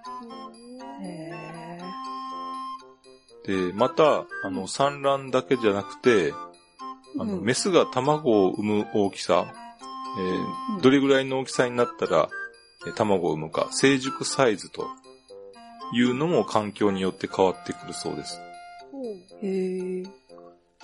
[3.47, 6.33] で、また、あの、産卵だけじゃなくて、
[7.19, 9.53] あの、うん、メスが卵を産む大きさ、
[10.19, 12.29] えー、どれぐらいの大きさになったら、
[12.95, 14.87] 卵を産むか、成熟サイズと
[15.93, 18.41] いうのも環境によって変わってくるそうです。
[19.43, 20.03] へ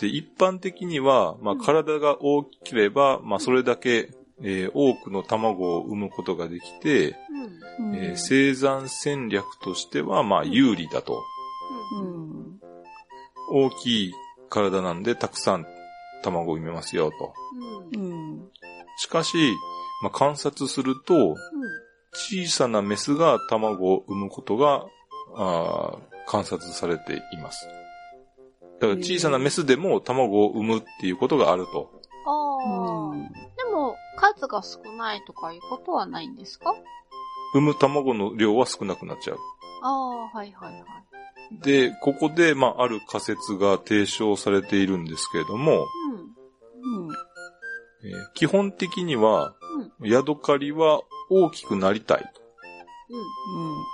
[0.01, 7.16] で、一般的には、まあ、体が大きければ、まあ、それだけ、えー、多くの卵を産むことができて、
[7.81, 11.21] うん、えー、生産戦略としては、まあ、有利だと。
[12.01, 12.28] うん、
[13.50, 14.14] 大きい
[14.50, 15.66] 体なんで、たくさん
[16.22, 17.34] 卵を産めますよ、と。
[17.94, 18.50] うん、
[18.98, 19.54] しかし、
[20.02, 21.37] まあ、観察すると、
[22.12, 24.87] 小さなメスが卵を産むことが、
[25.37, 27.68] あ観察されています。
[28.80, 31.90] だから小さなメスでも卵を産むっていうことがあると。
[32.26, 33.14] ああ、
[33.56, 36.74] でも、数が少ないとかいうことはないんですか？
[37.54, 39.38] 産む卵の量は少なくなっちゃう。
[39.82, 40.84] ああ、はいはいはい。
[41.52, 45.87] で、ここで、まあ、ある仮説が提唱されているんですけれども、
[46.82, 47.06] うん。
[47.06, 47.14] うん。
[48.04, 49.54] えー、基本的には、
[50.00, 52.42] うん、ヤドカリは大きくなりたいと。
[53.11, 53.78] うん。
[53.78, 53.84] うん、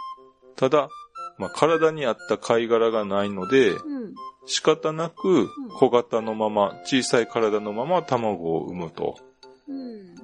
[0.56, 0.88] ただ、
[1.38, 4.14] まあ、体に合った貝殻がないので、うん、
[4.46, 9.16] 仕方なく小型のまま、小さい体のまま卵を産むと。
[9.68, 10.14] うん。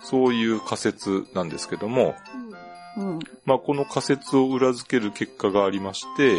[0.00, 2.37] そういう仮説なんですけども、う
[3.04, 6.38] ん、まあこの仮説を裏付ける結果がありまして、う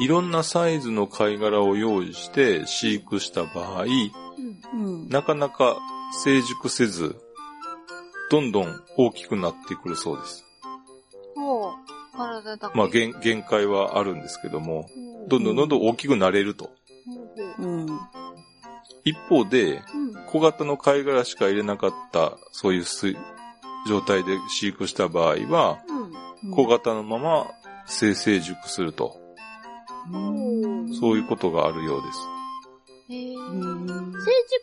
[0.00, 3.84] ん、いろんなサイズの貝殻を用意して飼育した場合、
[4.74, 5.76] うん、なかなか
[6.24, 7.16] 成熟せず、
[8.30, 10.44] どんどん大きくなってくるそうです。
[12.20, 12.78] 体だけ。
[12.78, 14.88] まあ限、限界はあるんですけども、
[15.28, 16.70] どんどんどんどん大きくなれると。
[17.58, 17.86] うん、
[19.04, 19.82] 一方で、
[20.26, 22.84] 小型の貝殻しか入れなかった、そういう
[23.86, 25.78] 状態で飼育した場合は、
[26.52, 27.46] 小型のまま
[27.86, 29.18] 生成熟すると。
[31.00, 32.18] そういうことがあるようです。
[33.08, 33.16] 成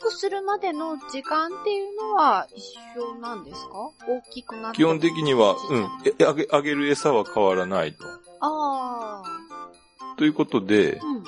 [0.01, 2.63] 熟するまでの時間っていうのは一
[2.97, 3.91] 緒なんですか？
[4.07, 5.85] 大きくなって基本的には、うん、
[6.25, 8.05] あげ、あげる餌は変わらないと。
[8.39, 9.23] ああ。
[10.17, 11.23] ということで、うん、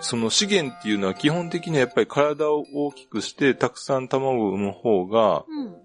[0.00, 5.76] その資源っていうのは基本的にはやっぱり体を大きくしてたくさん卵を産む方が、うん、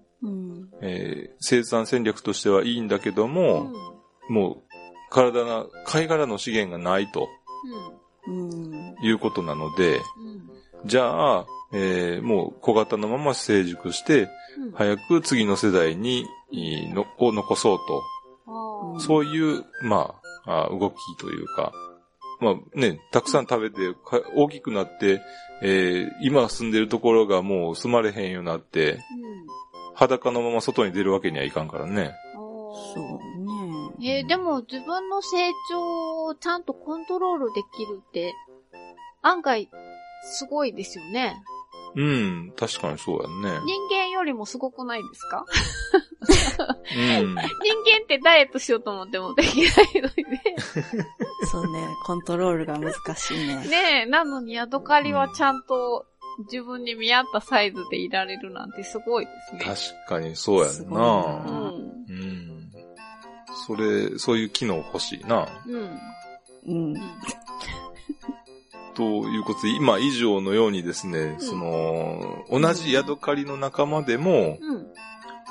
[0.80, 3.70] えー、生産戦略としてはいいんだけども、
[4.28, 4.62] うん、もう
[5.10, 7.28] 体が、貝殻の資源がないと。
[9.02, 10.00] いうことなので、
[10.86, 14.28] じゃあ、えー、もう小型のまま成熟して、
[14.74, 19.00] 早く次の世代に、のを残そうと。
[19.00, 20.14] そういう、ま
[20.46, 21.72] あ、動きというか、
[22.40, 23.94] まあね、たくさん食べて、
[24.34, 25.20] 大きくなって、
[25.62, 28.98] えー、今住んでるところがもう住まれへんようになって、うん、
[29.94, 32.14] 裸のまま外に出るわけにはいかんからね。
[32.34, 34.18] そうね。
[34.18, 35.36] えー、でも自分の成
[35.70, 38.34] 長をちゃんとコントロールできるって、
[39.22, 39.70] 案外、
[40.24, 41.36] すごいですよね。
[41.96, 43.60] うん、確かにそうやね。
[43.64, 45.46] 人間よりもすごくないですか？
[46.96, 47.44] うん、人間
[48.02, 50.42] ってダイエットしようと思ってもできないのにね。
[51.52, 53.68] そうね、コントロールが難しいね。
[53.68, 56.04] ねえ、なのにヤドカリはちゃんと
[56.38, 59.60] 自分に見合ったサイズでいられるなんてすごいですね。
[59.64, 61.44] 確かにそうやんな。
[61.46, 62.04] うん。
[62.08, 62.72] うん。
[63.66, 65.48] それ、そういう機能欲しいな。
[65.66, 65.98] うん。
[66.66, 66.94] うん。
[68.94, 74.86] ということで、今以上のようにですね、うん、その、同じヤドカリの仲間でも、うん、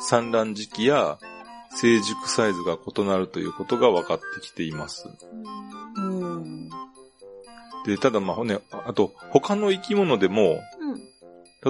[0.01, 1.17] 産卵時期や
[1.75, 5.09] 成熟サイズが異なるということが分かってきています。
[7.85, 10.59] うん、で、ただまあね、あと、他の生き物でも、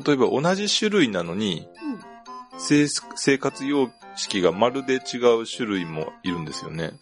[0.05, 1.67] 例えば同じ種類なのに、
[3.15, 6.93] 生活様式がまるで違う種類もいるんですよね。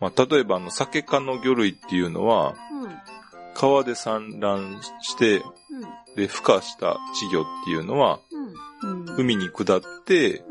[0.00, 2.90] まあ、例えばあの、酒科の魚類っていうのは、うん、
[3.54, 5.44] 川で産卵して、うん、
[6.16, 8.20] で、孵化した稚魚っていうのは、
[8.82, 10.44] うん、海に下って、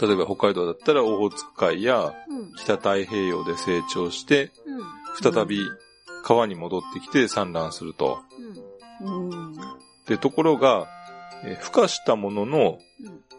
[0.00, 2.12] 例えば北海道だったらオホーツク海や
[2.56, 4.52] 北太平洋で成長して、
[5.22, 5.60] 再び
[6.22, 8.18] 川に戻ってきて産卵すると。
[10.06, 10.86] で、ところが、
[11.44, 12.78] え孵化したものの、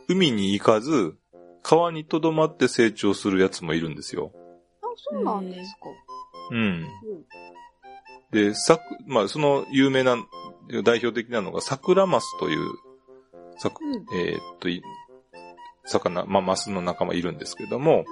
[0.08, 1.18] 海に行かず、
[1.62, 4.32] 川に留まって成長するやつもいるんですよ。
[5.12, 5.80] そうなんですか。
[6.52, 6.88] うん。
[8.32, 10.18] で、さまあ、その有名な、
[10.84, 12.70] 代表的なのが、桜マスという、
[13.58, 14.70] さうん、えー、っと、
[15.86, 18.06] 魚、まあ、マスの仲間いるんですけども、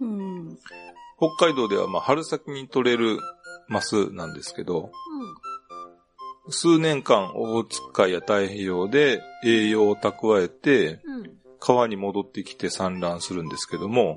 [0.00, 0.58] うん、
[1.18, 3.18] 北海道では、まあ、春先に取れる
[3.68, 4.90] マスなんですけど、
[6.46, 11.00] うん、数年間、オホーツク海や太平洋で栄養を蓄えて、
[11.58, 14.16] 川に戻ってきて産卵するんですけども、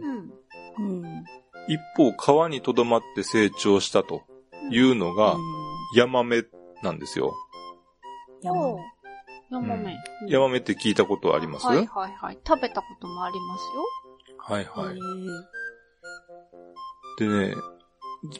[0.78, 1.24] うん
[1.68, 4.24] 一方、川に留まって成長したと
[4.72, 5.36] いうのが、
[5.96, 6.44] ヤマメ
[6.82, 7.36] なんですよ。
[8.42, 8.76] ヤマメ。
[9.52, 9.98] ヤマメ。
[10.28, 11.68] ヤマメって聞いたことあります？
[11.68, 12.40] はいはいはい。
[12.48, 13.86] 食べたこともありますよ。
[14.38, 14.98] はいはい。
[17.18, 17.56] でね、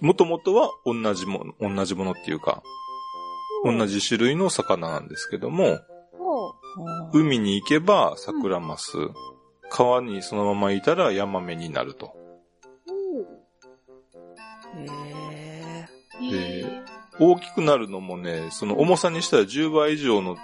[0.02, 2.64] もともとは同じもの、同じものっていうか、
[3.64, 5.80] 同じ種類の魚なんですけども、
[7.14, 8.98] 海に行けばサクラマス、
[9.70, 12.16] 川にそのままいたらヤマメになると。
[16.32, 16.66] で、
[17.20, 20.38] 大きくなるのもね、その重さにしたら10倍以上の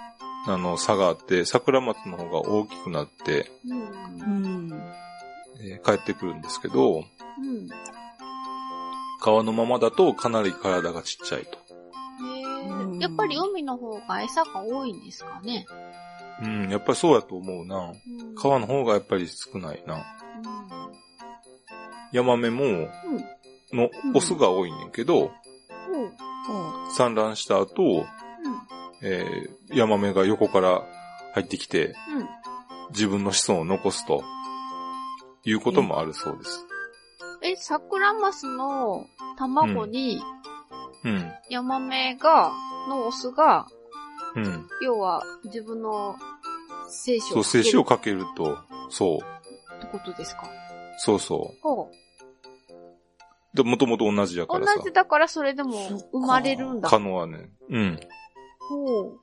[0.48, 3.74] あの差があって、桜松の方が大きくなって、う
[4.24, 4.72] ん。
[5.60, 7.04] えー、帰ってくるんですけど、
[7.38, 7.68] うん、
[9.20, 11.58] 川のままだとかなり体がちっちゃいと。
[11.58, 15.66] へやっぱり海の方が餌が多いんですかね。
[16.42, 17.76] うん、やっぱりそうやと思うな。
[17.76, 19.96] うん、川の方がやっぱり少ないな。
[19.96, 20.02] うん、
[22.12, 22.88] ヤマメも、
[23.72, 25.32] のオスが多いねんけど、
[26.96, 28.06] 産卵した後、うん、
[29.02, 30.82] えー、ヤマメが横から
[31.34, 31.94] 入ってきて、うん、
[32.90, 34.22] 自分の子孫を残すと
[35.44, 36.65] いうこともあるそうです。
[37.46, 39.06] え、サクラマスの
[39.38, 40.20] 卵に、
[41.04, 41.32] うん。
[41.48, 42.50] ヤマメが、
[42.88, 43.68] のオスが、
[44.34, 44.68] うん。
[44.82, 46.16] 要は、自分の
[46.88, 48.58] 精子をそう、精子をかけると、
[48.90, 49.18] そう。
[49.76, 50.48] ってことですか？
[50.98, 51.58] そうそう。
[51.62, 53.56] ほう。
[53.56, 54.74] で、もともと同じやからさ。
[54.76, 55.78] 同じだからそれでも
[56.12, 56.88] 生まれるんだ。
[56.88, 57.50] 可能はね。
[57.68, 58.00] うん。
[58.68, 59.20] ほう。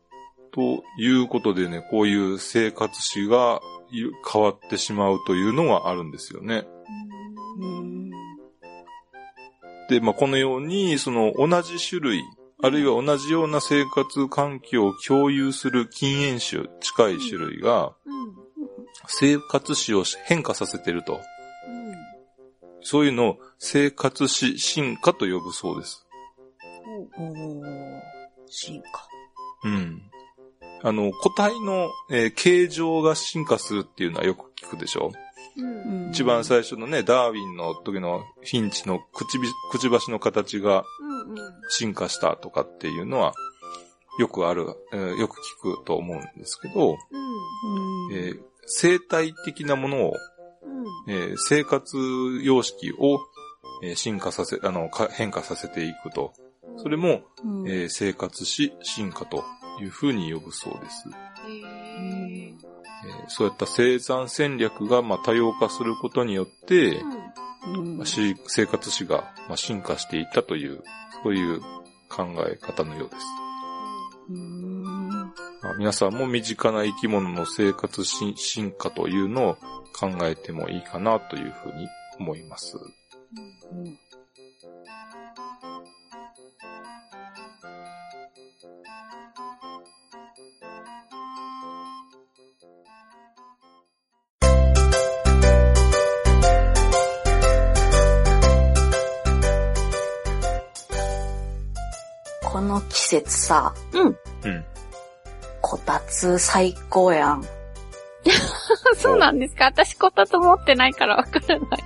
[0.52, 3.60] ということでね、こういう生活史が
[4.32, 6.66] 変わってしまうというのがあるんですよね。
[9.90, 12.24] で、まあ、このように、その同じ種類、
[12.62, 17.94] あるいは同じような生活環境を共有する禁煙種、近い種類が、
[19.08, 21.20] 生活史を変化させてると。
[22.82, 26.06] そういうのを生活史進化と呼ぶそうです。
[28.48, 29.08] 進化。
[29.64, 30.02] うん。
[30.84, 35.12] あの、個体の、えー、形状が進化するっていうのはよく聞くでしょ
[35.58, 40.84] うん、一番最初のね、ダーウィンの時のフィンチのくちび、くちばしの形が
[41.70, 43.34] 進化したとかっていうのは、
[44.20, 46.96] よくある、えー、よく聞くと思うんですけど、うん。
[48.14, 50.14] えー、生態的なものを
[51.08, 51.98] えー、生活
[52.44, 53.20] 様式を、
[53.82, 56.34] えー、進化させ、あの、変化させていくと。
[56.78, 59.44] それも、うん、えー、生活し進化と
[59.80, 61.06] いうふうに呼ぶそうです。
[63.06, 67.02] えー、そういった生産戦略が、まあ、多様化することによって、
[67.68, 70.84] うん、うんし生活史がまあ進化していったという、
[71.24, 71.62] そういう
[72.10, 73.22] 考え方のようです。
[74.30, 74.82] うん
[75.62, 79.58] まあ皆さんも身近な生き物の生活し進化というのを
[79.98, 81.88] 考えてもいいかなというふうに
[82.20, 82.78] 思います。
[83.72, 83.98] うん
[102.54, 104.06] この季節さ、うん。
[104.06, 104.10] う
[104.50, 104.66] ん。
[105.62, 107.44] こたつ最高やん。
[108.96, 109.66] そうなんですか？
[109.66, 111.84] 私こたつ持ってないからわからない。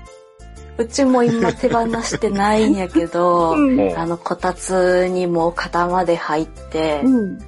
[0.78, 3.98] うちも今手放してないんやけど、 うん。
[3.98, 7.16] あの、こたつにもう肩まで入って、うん。
[7.16, 7.40] うん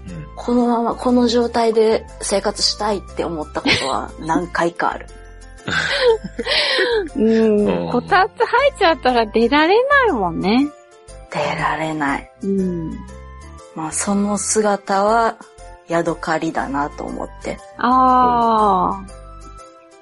[0.42, 5.08] このまま、この状態で生活したいって思ったことは 何回かある。
[7.18, 10.70] うんうんこたつ入っちゃったら出られないもんね。
[11.32, 12.32] 出られない。
[12.44, 12.92] うん。
[13.76, 15.38] まあ、その姿は、
[15.88, 17.58] ヤドカリだなと思って。
[17.78, 19.20] ああ。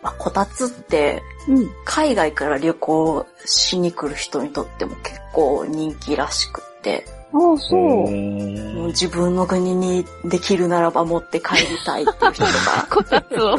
[0.01, 1.69] まあ、こたつって、うん。
[1.85, 7.79] 海外から旅行しに来る人にとっても結構人気らしくって、ああ、そう。
[7.79, 13.57] もう自分の国にできるならば持って帰りたいっていう人とか、 こたつを。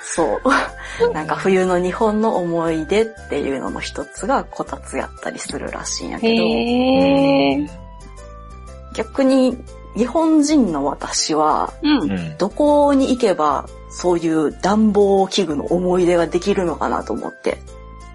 [0.00, 1.12] そう。
[1.12, 7.70] なんか冬の日本の思い出っていうのの一つがこたつやったりするらしいんやけど、へえ。
[8.94, 9.56] 逆に
[9.96, 12.14] 日本人の私は、うんう。
[12.14, 12.36] ん。
[12.38, 17.58] どこに行けばそういう暖房器具の思い出ができるのかなと思って。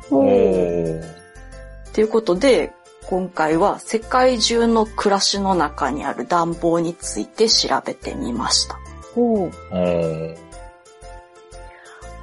[0.09, 2.73] ということで、
[3.05, 8.79] 今回は世界中の暮らしの中にある暖房について調べてみました。
[9.15, 9.51] おー。
[9.71, 10.42] おー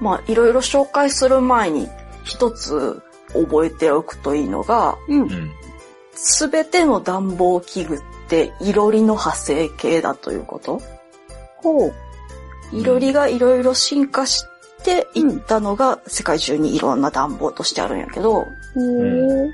[0.00, 1.88] まあ、いろいろ紹介する前に
[2.24, 5.24] 一つ覚えておくといいのが、うんう。
[5.26, 5.50] ん。
[6.14, 7.98] すべての暖房器具っ
[8.28, 10.82] ていろりの派生系だということ？
[11.56, 11.94] ほう。
[12.72, 14.44] いろりがいろいろ進化し
[14.82, 19.50] ていったのが世界中にいろんな暖房としてあるんやけど、ほう。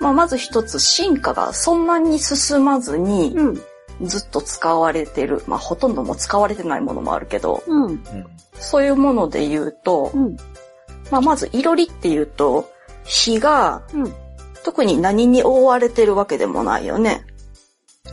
[0.00, 3.62] まあ、まず一つ進化がそんなに進まずにうん。
[4.02, 7.84] ずっと使われてる、まあほとんどもう使われてないものもあるけど、うん。
[7.86, 8.02] うん。
[8.54, 10.36] そういうもので言うと、うん。
[11.10, 12.70] まあまずいろりっていうと、
[13.04, 14.12] 火がうん。
[14.64, 17.24] 特に何に覆われてるわけでもないよね。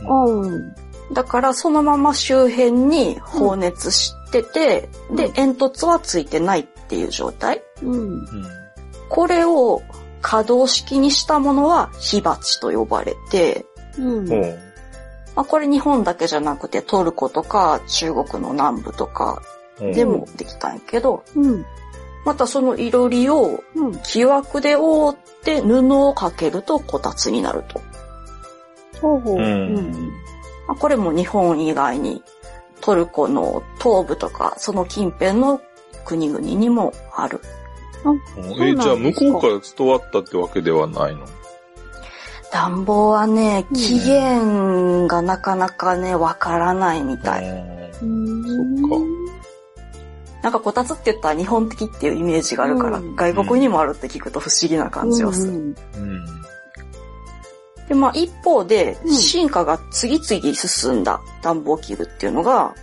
[0.08, 0.74] うん。
[1.12, 7.62] だからそのまま周辺に放熱してて、うんで、煙突はついてないっていう状態。
[9.08, 9.82] これを
[10.22, 13.64] 可動式にしたものは火鉢と呼ばれて、
[13.98, 14.28] うん。
[15.40, 19.40] まあ、これ日本だけじゃなくてトルコとか中国の南部とか
[19.78, 21.64] でもできたんやけど、うん。
[22.26, 23.98] またそのいろりをうん。
[24.02, 27.80] 木枠で覆って布をかけるとこたつになると。
[29.00, 29.36] ほうほう。
[29.36, 30.08] うんうん。
[30.68, 32.22] まあ、これも日本以外に
[32.82, 35.62] トルコの東部とかその近辺の
[36.04, 37.40] 国々にもある。
[38.60, 41.24] え、じゃあ向こうから伝わったってわけではないの？
[42.52, 47.44] 暖房はね、うん期限がなかなかね、わからないみたい。
[48.02, 48.78] うん。
[48.88, 49.20] そっ
[50.42, 55.52] なんかこたつって言ったら日本的っていうイメージがあるから、うん外国にもあるって聞くと不思議な感じはする。
[55.52, 55.74] うん。
[55.74, 55.80] か。
[55.96, 56.24] うん。
[57.88, 62.74] で、まあ一方で、うん進化が次々進んだ暖房器具っていうのが。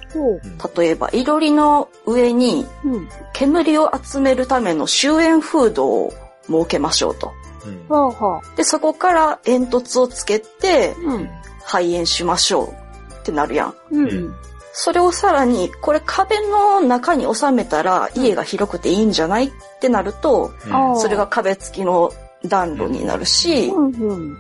[0.78, 3.09] 例えば、いろりの上にうん。
[3.34, 6.13] 煙を集めるための終煙フードを
[6.47, 7.32] 設けましょうと。
[7.68, 7.86] うん。
[7.88, 11.11] ほうほで、そこから煙突をつけてう。
[11.13, 11.30] うん。
[11.63, 13.76] 排煙しましょうってなるやん。
[13.91, 14.36] うん。
[14.72, 19.51] それをさらに、これ壁の中に収めたら家が広くていいんじゃないっ
[19.82, 22.11] てなると、あーそれが壁付きの
[22.45, 23.86] 暖炉になるし、うん。
[23.88, 24.38] うん。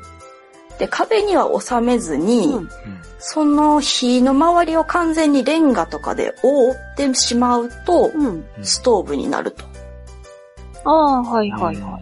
[0.77, 2.69] で、壁には収めずに、うん
[3.19, 8.45] その火の周りを完全にレンガとかで覆ってしまうと、うん。
[8.61, 9.65] ストーブになると。
[10.85, 11.99] ああ、はいはいは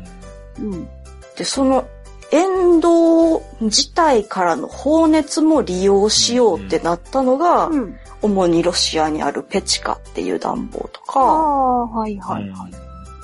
[0.59, 0.65] うい。
[0.65, 0.89] うん。
[1.35, 1.87] で、その
[2.31, 7.95] 煙道自体からの放熱も利用しようってなったのが、うん。
[8.21, 12.71] 主にロシアにあるペチカっていう暖房とあか、あ、はいはいはい。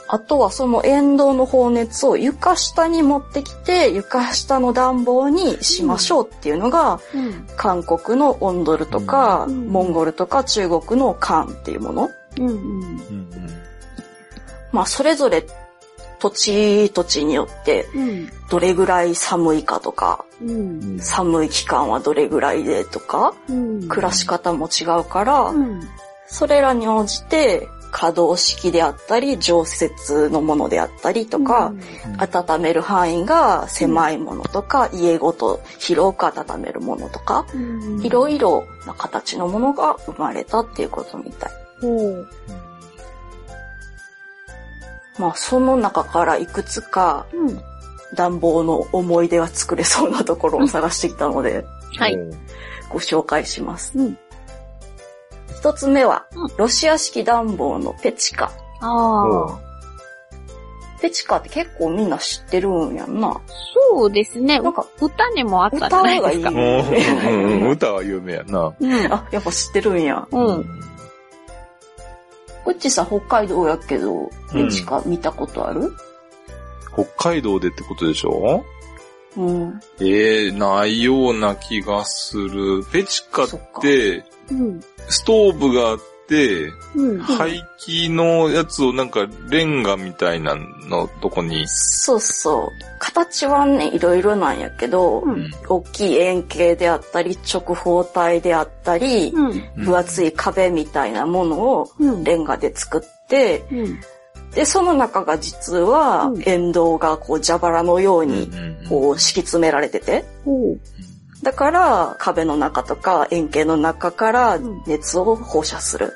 [0.07, 7.47] あとはその煙道の放熱を床下に持ってきて、床下の暖房にしましょうっていうのが、うん。
[7.55, 12.09] 韓国のオンドルとか、うんモンゴルとか中国のカンっていうもの。
[12.37, 12.79] うんうん。
[12.81, 13.29] ん。
[14.71, 15.45] まあ、それぞれ
[16.21, 18.29] 土地土地によって、うん。
[18.49, 20.99] どれぐらい寒いかとか、うん。
[20.99, 23.87] 寒い期間はどれぐらいでとか、うん。
[23.87, 25.81] 暮らし方も違うから、うん。
[26.27, 31.73] それらに応じて可動式であったり、常設のものであったりとか、
[32.17, 37.45] 温める範囲が狭いものとか、家ごと広く温めるものとか、
[38.01, 41.51] いろいろな形のものが生まれたっていうことみたい。
[45.17, 47.25] まあ、その中からいくつか、
[48.15, 51.65] 暖房の思い出が作れそうなところを探してきたので、
[51.97, 52.17] はい。
[52.89, 53.93] ご紹介します。
[55.57, 56.25] 一つ目は、
[56.57, 58.51] ロシア式暖房のペチカ。
[58.79, 59.59] ああ。
[61.01, 63.41] ペチカって結構みんな知ってるんやんな。
[63.91, 64.59] そうですね。
[64.59, 66.49] なんか、歌にもあったじゃないですか。
[66.49, 68.73] 歌がいい、 歌は有名やな。
[68.79, 69.13] うん。
[69.13, 70.27] あ、やっぱ知ってるんや。
[70.31, 70.90] うん。
[72.65, 75.95] うちさ、北海道やけど、ペチカ見たことある、うん、
[76.93, 78.63] 北海道でってことでしょ？
[79.37, 79.79] うん。
[79.99, 82.83] ええー、ないような気がする。
[82.91, 83.47] ペチカっ
[83.81, 86.03] て、うん、ストーブがあって、
[86.95, 91.67] うん、排気のやつをなんかレンガみたいなのとこに？
[91.67, 92.69] そうそう。
[92.99, 101.89] 形はね、いろいろなんやけど、うん、大きい円形であったり、直方体であったり、うん、分厚い壁みたいなものを
[102.23, 103.63] レンガで作って、
[104.53, 108.51] で、その中が実は、沿道がこう蛇腹のように、
[108.89, 110.25] こう敷き詰められてて、
[111.43, 116.13] だから、壁の中とか円形の中から熱を放射する。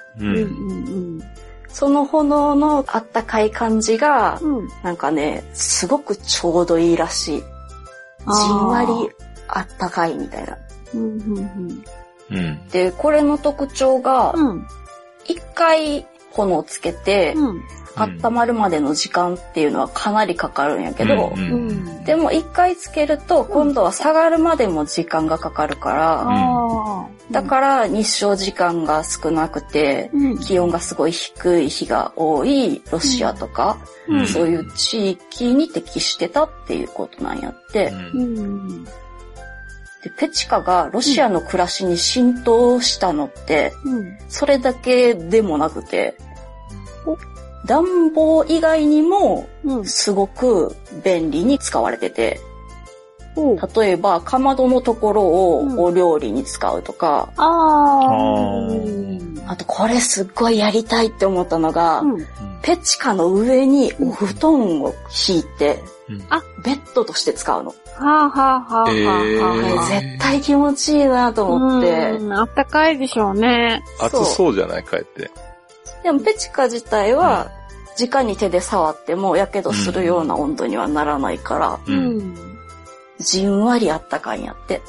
[1.69, 4.39] その炎のあったかい感じが、
[4.83, 7.43] なんかね、すごくちょうどいいらしい。
[8.33, 9.09] じんわり
[9.47, 10.57] あったかいみたいな。
[12.71, 14.33] で、これの特徴が、
[15.25, 17.35] 一回炎をつけて、
[17.95, 21.33] 温まるまでの時間っていうのはかなりかかるんやけど、
[22.05, 33.77] でも一回つけると今度は下がるまでも時間がかかるから、だから日照時間が少なくて、気温がすごい低い日が多いロシアとか、
[34.27, 37.93] そういう地域に適してたっていうことなんやって。
[40.03, 43.73] でペチカがロシアの暮らしに浸透したのって、
[44.29, 46.15] それだけでもなくて、
[47.65, 49.47] 暖房以外にも、
[49.83, 52.39] すごく便利に使われてて、
[53.35, 57.43] うん、例えば、かまどのところをお料理に使うとか、うん、
[59.47, 62.25] ああと、これすっごいやりたいって思ったのが、うん、
[62.61, 65.83] ペチカの上にお布団を敷いて、
[66.29, 67.73] あ、ベッドとして使うの。
[67.97, 72.17] はあはあはあはあ、えー、絶対気持ちいいなと思って。
[72.31, 73.83] あったかいでしょうね。
[73.99, 74.83] 暑そうじゃない？
[74.83, 75.31] かえって。
[76.05, 77.49] でもペチカ自体は、
[77.99, 82.37] 直に手で触っても火傷するような温度にはならないから、うん、
[83.17, 84.83] じんわりあったかいんやって。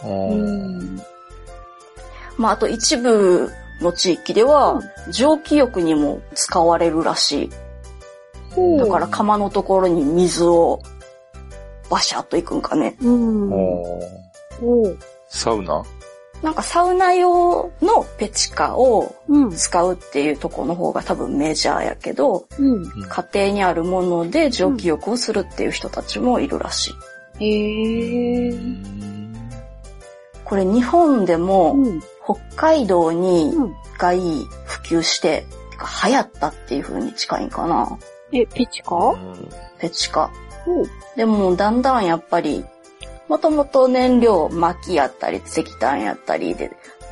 [2.37, 3.51] まあ、あと一部
[3.81, 7.51] の地域では、蒸気浴にも使われるらしい。
[8.79, 10.83] だから釜のところに水を
[11.89, 12.95] バシャッといくんかね。
[13.01, 13.51] うん、
[15.29, 15.83] サウナ？
[16.47, 19.17] なんかサウナ用のペチカを
[19.57, 26.93] 使うっていうとこの方が多分メジャーやけど、うん、家庭にあるもので蒸気浴をするっていう人たちもいるらし
[27.41, 27.45] い。
[27.45, 29.37] へー。
[30.45, 31.75] これ日本でも
[32.25, 33.53] 北海道に
[33.99, 35.47] がいい普及して、
[36.07, 37.99] 流行ったっていう風に近いんかな。
[38.31, 39.17] え、ペチカ？
[39.81, 40.31] ペチカ。
[41.17, 42.65] でもだんだんやっぱり
[43.29, 46.71] もともと燃料薪やったり石炭やったりで、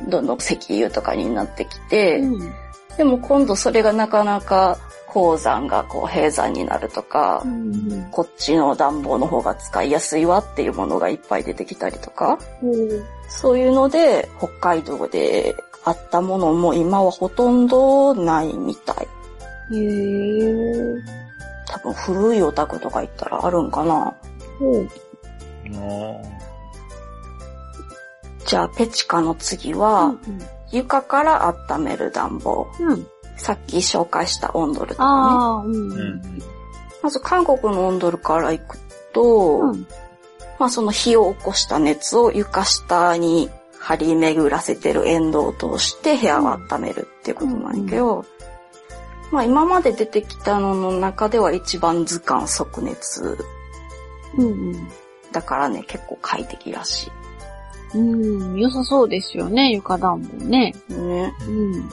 [0.09, 2.53] どんどん石油とかになってきて、うん、
[2.97, 15.55] でも今度それがなかなか鉱山がこう閉山になるとか、うん、こっちの暖房の方が使いやすいわっていうものがいっぱい出てきたりとか、うん、そういうので北海道で
[15.85, 19.07] あったものも今はほとんどないみたい。
[19.71, 21.01] へー
[21.67, 24.13] 多分古いお宅とか行ったらあるんかな。
[24.59, 24.89] うん
[28.45, 30.19] じゃあ、ペチカの次は、うんうん、
[30.71, 32.67] 床から温める暖房。
[32.79, 33.07] うん、
[33.37, 35.77] さっき紹介したオンドルとかね。
[35.77, 36.21] うん、
[37.01, 38.77] まず、韓国のオンドルから行く
[39.13, 39.87] と、うん、
[40.59, 43.49] まあ、その火を起こした熱を床下に
[43.79, 48.25] 張り巡らせてるエンドを通して部屋を温めるっていうことなんやけど、
[49.31, 53.37] まあ今まで出てきたのの中では一番図鑑即熱。
[54.37, 54.87] うんうん、
[55.35, 57.07] だからね、結構快適らし
[57.93, 57.97] い。
[57.97, 60.73] うん、良さそうですよね、床暖房ね。
[60.87, 61.33] ね。
[61.45, 61.89] うん。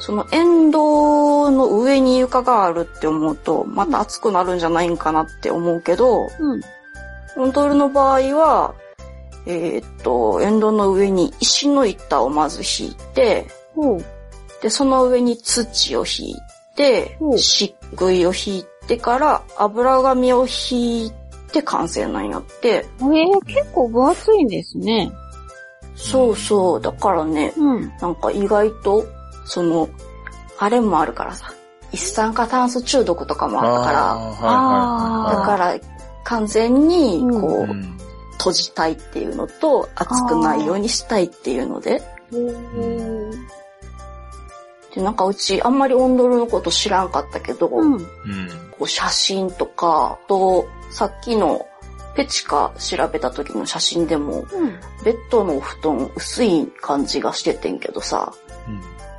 [0.00, 6.60] その沿道の上に床があるって思うと、また暑くなるんじゃないんかなって思うけど、うん。
[7.36, 8.74] オンドルの場合は、
[9.46, 14.04] えー、っと、沿道の上に石の板をまず引いて、うん、
[14.62, 16.34] で、その上に土を引い
[16.74, 21.12] て、漆喰を引いてから油紙を引い
[21.50, 22.86] て完成なんやって。
[23.00, 25.12] えー、結構分厚いんですね。
[25.94, 26.80] そうそう。
[26.80, 29.04] だからね、うん、なんか意外と、
[29.44, 29.88] その、
[30.58, 31.52] あれもあるからさ、
[31.92, 35.78] 一酸化炭素中毒とかもあったから、だから
[36.24, 37.98] 完全に、こう、うん、
[38.38, 42.02] 閉じたいっていうのと、熱くないようにしたいっていうので。
[44.94, 48.06] で、なんかうちあんまりオンドルのこと知らんかったけど、うん、こ
[48.80, 51.66] う写真とか、と、さっきの
[52.16, 54.70] ペチカ調べた時の写真でも、うん、
[55.04, 58.32] ベッドのお布団薄い感じがしててんけどさ、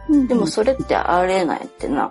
[0.09, 2.09] でもそれってあれなんやってな。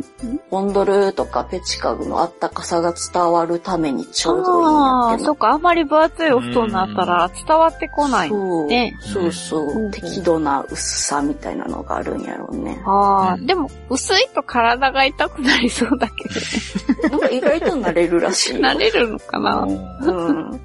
[0.50, 5.26] オンドルとかペチカグのあったかさが伝わるためにちょうどいいんやってな。
[5.26, 8.96] そっか、あんまり分厚いお布団になったら伝わってこない、ね。
[9.00, 12.80] そうそうそう、適度な薄さみたいなのがあるんやろうね。
[12.86, 17.10] ああ、でも薄いと体が痛くなりそうだけどね。
[17.10, 18.56] なんか意外と慣れるらしい。
[18.56, 20.60] 慣れるのかなうん。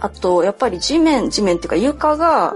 [0.00, 2.54] あと、やっぱり地面、地面っていうか床が、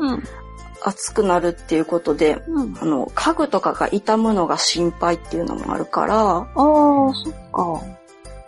[0.83, 7.83] 熱くなるっていうことで、うん、あの、家具とかが傷むのが心配っていうのもあるから、ああ、そっか。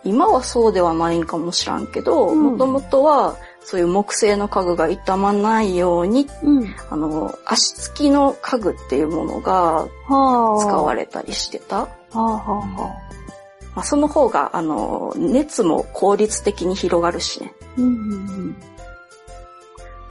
[0.03, 10.13] 今はそうではないんかもしらんけど、もともとは、そういう木製の家具が傷まないように、うん、あの、足つきの家具っていうものが使
[10.81, 11.81] われたりしてた。
[11.81, 13.09] はあはあはあ
[13.75, 17.53] まあ、その方が、あの、熱も効率的に広がるしね。
[17.77, 18.55] うんうんうん、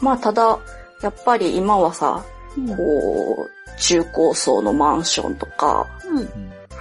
[0.00, 0.58] まあ、ただ、
[1.02, 2.24] やっぱり今はさ、
[2.56, 5.86] うん、こう、中高層のマンションとか、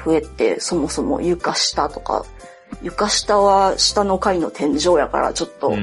[0.06, 2.26] 増えて、そもそも床下とか、
[2.82, 5.74] 床下は下の階の天井やからちょっと、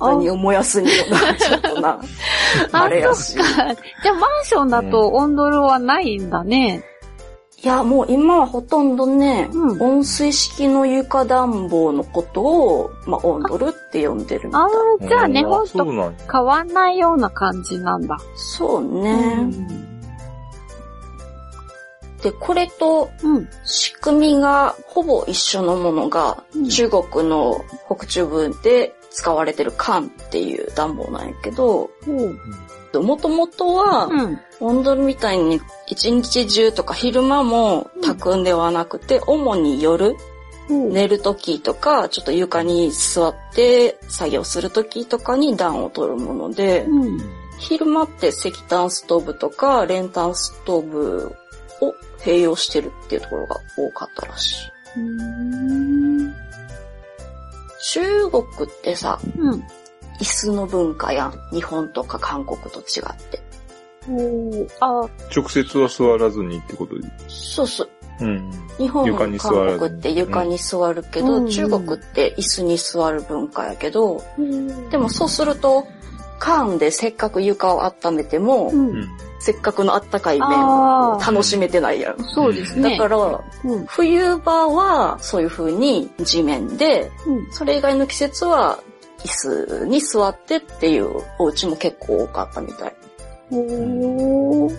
[0.00, 2.00] 何を燃やすにもな、ちょっとな、
[2.72, 3.34] あれやし。
[3.34, 6.84] じゃあマンションだとオンドルはないんだね。
[7.66, 14.62] いや、もう今はほとんどね、うん、温水式の床暖房のことを、まあ、オンドルって呼んでるみたい。
[14.62, 18.18] ああ、じゃあ日本と変わんないような感じなんだ。
[18.36, 19.10] そうね。
[19.10, 19.66] うん、
[22.22, 23.10] で、これと、
[23.64, 31.90] 仕組みがほぼ一緒のものが、中国の北中部で使われてる缶っていう暖房なんやけど、
[32.92, 34.08] うんもともとは、
[34.60, 40.16] 温度みたいに一日中とか昼間も炊くんではなくて、主に夜、
[40.68, 46.86] 寝る時とか、ちょっと床に座って作業する時とかに暖を取るもので、
[47.58, 51.36] 昼間って石炭ストーブとか練炭ストーブ
[51.80, 54.72] を併用してるっていうところが多かったらしい。
[57.92, 59.64] 中国ってさ、うん、
[60.20, 63.42] 椅子の文化や日本とか韓国と違って。
[64.08, 65.08] おあ。
[65.34, 66.98] 直接は座らずにってこと？
[66.98, 67.88] でそうそう。
[68.18, 75.86] うん、日本も韓国って床に座るけど、うん、中国って椅子に座る文化やけど、うん、でもそうすると、
[76.38, 79.06] 缶でせっかく床を温めても、うん、
[79.38, 82.16] せっかくのあったかい面を楽しめてないやん。
[82.24, 82.96] そうですね。
[82.96, 83.44] だから、
[83.86, 87.10] 冬場はそういう風に地面で、
[87.50, 88.80] それ以外の季節は
[89.26, 92.96] 椅子に座ってっていうお家も結構多かったみたい。
[93.50, 94.70] お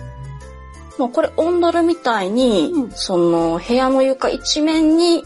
[0.98, 5.24] まあこれオンドルみたいに、うん、その部屋の床一面に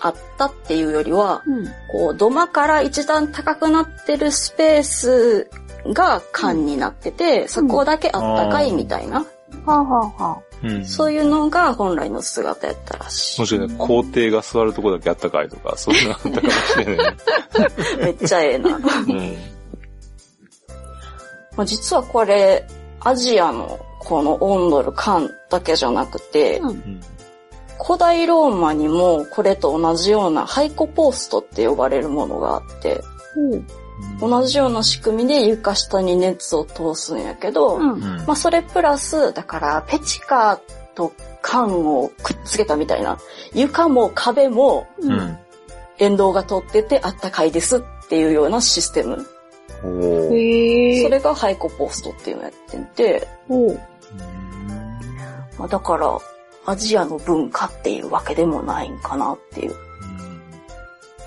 [0.00, 5.50] あったっていうよりは、うん、こう土間から一段高くなってるスペース
[5.92, 9.20] が缶になってて、うん、そこだけあったかいみたいな。
[9.20, 9.26] は
[9.66, 10.51] あはあはあ
[10.84, 13.40] そういうのが本来の姿やったらしい。
[13.40, 17.16] もしかしたら皇帝が座るとこだけあったかいとか、そういうのあったかもしれない。
[17.98, 18.76] めっちゃええな。
[18.76, 19.36] うん
[21.56, 22.66] まあ、実はこれ、
[23.00, 27.00] アジアのこのオンドル、カンだけじゃなくて、うん、
[27.84, 33.02] 古代ローマにもこれと同じようなハイコポーストって呼ばれるものがあって、
[33.36, 33.66] うん
[34.20, 40.60] 同じような仕組みで床下に熱を通すんやけど、うん、まあそれプラス、だからペチカ
[40.94, 43.18] と缶をくっつけたみたいな、
[43.52, 44.86] 床も壁も、
[45.98, 49.26] 電動が通っててあったかいですっていうようなシステム。
[49.82, 49.88] そ
[51.08, 53.28] れがハイコポストっていうのやってて、
[55.58, 56.18] まあ、だから、
[56.64, 59.74] アジアの文化っていうわけでもないんかなっていう。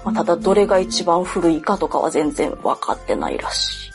[0.05, 3.91] まあ、ただどれが一番古いかとかは全然分かってないらしい。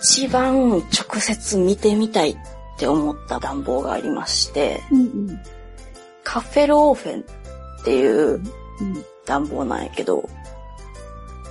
[0.00, 2.36] 一番直接見てみたいっ
[2.78, 5.02] て思った暖房がありまして、うんう
[5.32, 5.40] ん、
[6.24, 8.40] カフェルオーフェンっていう
[9.26, 10.28] 暖房なんやけど、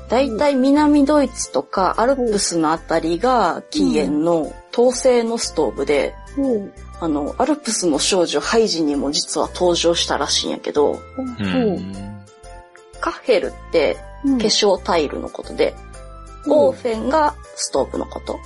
[0.10, 6.16] だいたい南ドイツとかアルプスのあたりが起源の陶製のストーブで、
[7.00, 12.24] あの、アルプスの少女ハイジにも実は登場したらしいんやけど、うん。
[13.00, 14.38] カッヘルってうん。
[14.40, 15.76] 化粧タイルのことで、
[16.48, 18.40] オーフェンがストーブのこと。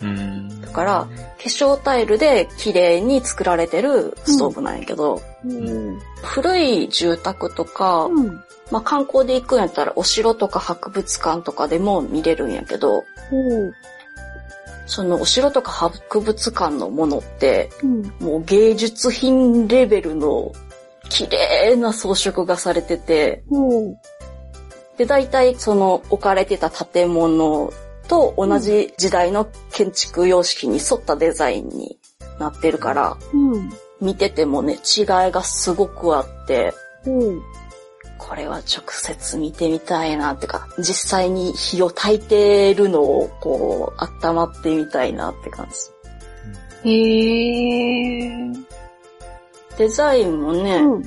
[0.00, 5.98] だから、化粧タイルで綺麗に作られてるストーブなんやけど、うん。
[6.22, 8.42] 古い住宅とか、うん。
[8.70, 13.74] まあ観光で行くんやったらお城とか博物館とかでも見れるんやけど、ほう。
[14.86, 17.70] そのお城とか博物館のものって、
[18.20, 20.52] もう芸術品レベルの
[21.08, 23.42] 綺麗な装飾がされてて、
[24.96, 27.72] で、大体その置かれてた建物
[28.10, 31.96] と同じ時代の建築様式に沿ったデザインに
[32.40, 33.70] なってるから、うん。
[34.00, 37.40] 見ててもね、違いがすごくあって、ほう。
[38.18, 45.68] これは直接見てみたいなってか、実際に火を焚いてるのをこう、温まってみたいなって感
[46.82, 46.90] じ。
[46.90, 48.64] へー。
[49.78, 51.04] デザインもね、うん。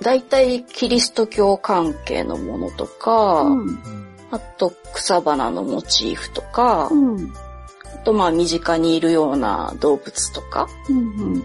[0.00, 4.03] 大体キリスト教関係のものとか、うん。
[4.34, 7.32] あと草花のモチーフとか、うん。
[7.84, 11.44] あとまあ身近にいるような動物とか、うん。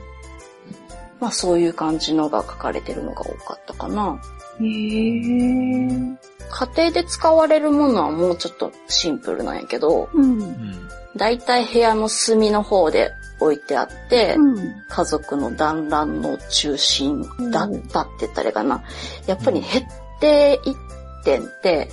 [1.20, 4.20] まあそういう感じのが書かれてるのが多かったかな。
[4.60, 6.18] へー。
[6.52, 10.90] 家庭で使われるものはもうちょっとシンプルなんやけど、うん。
[11.16, 14.84] だいたい部屋の隅の方で置いてあって、うん。
[14.90, 17.22] 家族の団らんの中心
[17.52, 18.84] だったって言ったらいいかな。
[19.28, 21.88] やっぱり減っていってんって。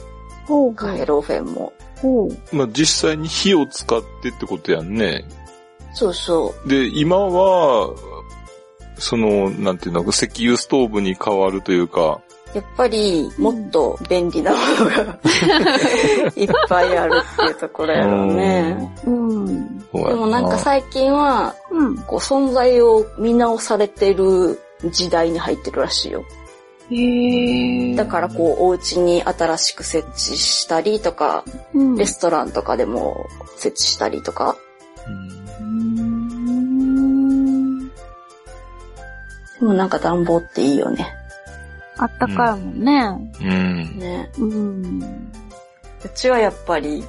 [0.74, 1.72] カヘロフェンも。
[2.00, 2.56] ほう。
[2.56, 5.24] まあ実際に火を使ってってことやんね。
[5.94, 7.90] そうそで、今は、
[8.98, 12.20] その、なんていうの、石油ストーブに変わるというか、
[12.54, 12.58] う。
[12.58, 15.18] やっぱりもっと便利なものが
[16.36, 18.94] いっぱいあるっていうところやろうね。
[19.06, 19.78] うん。
[19.78, 21.96] でもなんか最近は、うん。
[21.98, 26.24] こう存在を見直されてる時代に入ってるらしいよ。
[26.88, 31.96] だからこうお家に新しく設置したりとか、うん。
[31.96, 33.26] レストランとかでも
[33.56, 34.56] 設置したりとか。
[35.08, 36.28] うん。
[37.88, 37.92] で
[39.62, 41.08] もなんか暖房っていいよね。
[41.96, 43.32] あったかいもんね。
[43.40, 43.98] うん。
[43.98, 44.30] ね。
[44.38, 45.02] うん。
[46.04, 47.04] うちはやっぱり、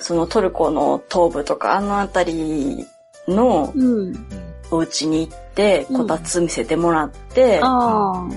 [0.00, 2.32] そのトルコの東部とかあの辺
[2.76, 2.86] り
[3.28, 4.26] のうん。
[4.70, 8.28] お家に行って、うんこたつ見せてもらって、ああ。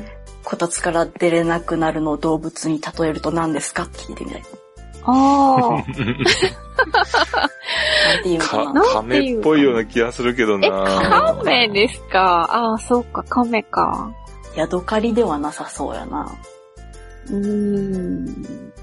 [0.49, 3.83] こたつから出れなくなるのを動物に例えると何ですか？
[3.83, 4.43] って聞いてみたい。
[5.03, 5.69] ああ。
[5.71, 5.93] なんて
[8.25, 8.83] 言うのかか、な。
[8.93, 12.47] 亀っぽいような気がするけどえ、な亀ですか？
[12.51, 14.11] ああ、そうか、亀か。
[14.55, 16.35] ヤドカリではなさそうやな。
[17.27, 18.73] うーん。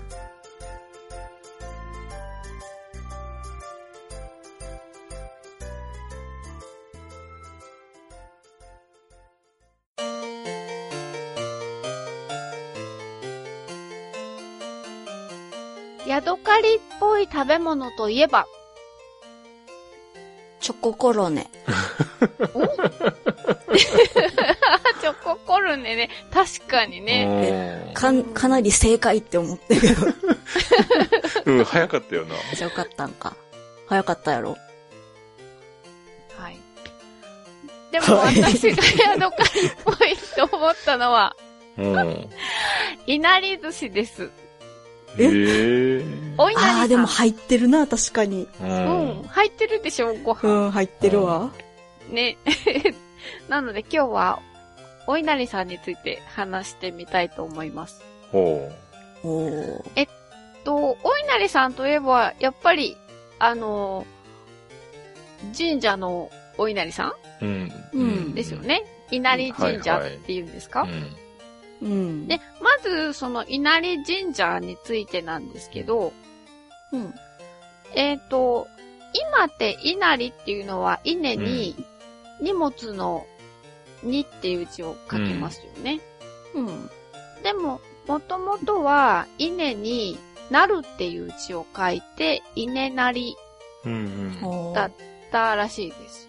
[16.07, 18.47] ヤドカリっぽい食べ物といえば、
[20.61, 21.49] チョココロネ。
[25.01, 26.11] チョココルネね。
[26.33, 27.93] 確かにね。
[27.95, 30.07] かん、かなり正解って思ってるけど。
[31.47, 32.35] うん、早かったよな。
[32.55, 33.37] じゃあよかったんか。
[33.87, 34.57] 早かったやろ。
[36.37, 36.59] はい。
[37.93, 40.17] でも私がヤドカリっぽい
[40.49, 41.37] と思ったのは、
[41.79, 42.31] うん。
[43.07, 44.31] いなり寿司です。
[45.19, 45.25] え？
[45.25, 46.05] え。
[46.39, 46.81] お稲荷さん。
[46.81, 48.49] ああ、でも入ってるな、確かに。
[48.61, 49.23] ううん。
[49.29, 50.69] 入ってるでしょ、ごう飯。
[50.69, 51.51] ん、入ってるわ。
[52.11, 52.37] ね。
[53.49, 54.41] なので今日は、
[55.07, 58.03] お稲荷さんについて話してみたいと思います。
[58.33, 58.71] ほ
[59.23, 60.09] おー。
[60.65, 62.97] と、お稲荷さんといえば、やっぱり、
[63.39, 64.05] あの、
[65.57, 67.45] 神社のお稲荷さう。
[67.45, 67.73] うん。
[67.93, 68.59] うんんですよ。
[68.61, 68.85] ね。
[69.11, 71.17] 稲荷神社っていうんですか、うん。
[71.83, 72.29] うん。
[72.29, 76.13] で、まず、その稲荷神社についてなんですけど、
[76.93, 77.15] うん。
[77.95, 78.69] えっ、と、
[79.13, 81.75] 今って稲荷っていうのは稲に
[82.41, 83.27] 荷物の
[84.03, 86.01] 荷っていう字を書きますよね。
[86.55, 86.91] うん。
[87.43, 90.19] でも、もともとは稲に
[90.51, 93.37] なるっていう字を書いて稲なり
[93.85, 94.37] うん。
[94.41, 94.91] ほだっ
[95.31, 96.29] たらしいです。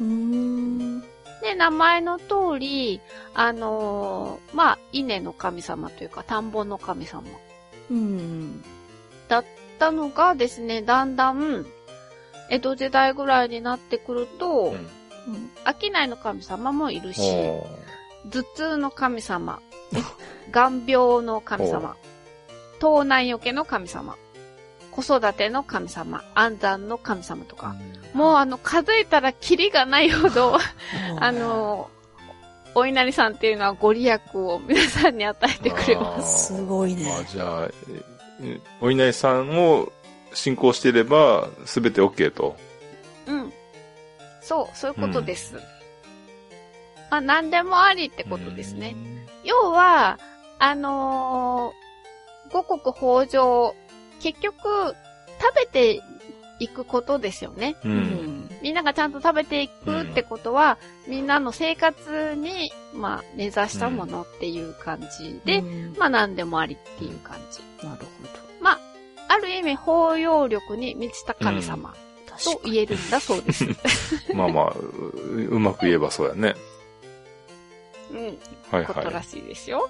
[0.00, 1.04] うーん。
[1.42, 3.00] で、名前の通り、
[3.34, 7.24] あのーまあ、稲の神様というか田んぼの神様。
[7.90, 8.62] うん。
[9.28, 9.44] だっ
[9.78, 11.66] たのがですね、だんだん、
[12.50, 15.50] 江戸時代ぐらいになってくると、うん。
[15.64, 17.66] 商いの神様もいるし、ほ
[18.30, 19.60] 頭痛の神様、
[20.50, 21.96] 眼病の神様、
[22.78, 24.16] 盗難よけの神様、
[24.90, 27.76] 子育ての神様、安産の神様とか、
[28.12, 30.56] もうあの、数えたらキリがないほど、
[31.20, 31.90] あの、
[32.74, 36.54] お稲荷さんっていうのはご利益を皆さんに与えてくれます。
[36.54, 37.12] すごいね。
[37.12, 37.68] あじゃあ、
[38.80, 39.92] お稲荷さんを
[40.32, 42.56] 信仰していれば、すべて OK と。
[43.26, 43.52] うん。
[44.40, 45.56] そう、そういうことです。
[45.56, 45.62] うん、
[47.10, 48.94] まあ、何でもありってことですね。
[49.44, 50.18] 要は、
[50.58, 53.74] あのー、五穀豊穣、
[54.20, 54.94] 結局、
[55.40, 56.02] 食べて
[56.60, 57.76] いくことですよね。
[57.84, 67.60] うん、みんながちゃんと食べていくってことは、うん、みんなの生活に、まあ、根ざしたものっていう感じで、うん、まあ、何でもありっていう感じ。
[67.84, 68.30] なるほど。
[68.60, 68.80] まあ、
[69.28, 71.94] ある意味、包容力に満ちた神様
[72.44, 73.64] と言えるんだそうです。
[74.34, 76.54] まあまあ、うまく言えばそうやね。
[78.12, 78.18] うん。
[78.18, 78.36] はい
[78.72, 78.84] はい。
[78.86, 79.88] ことらしいですよ。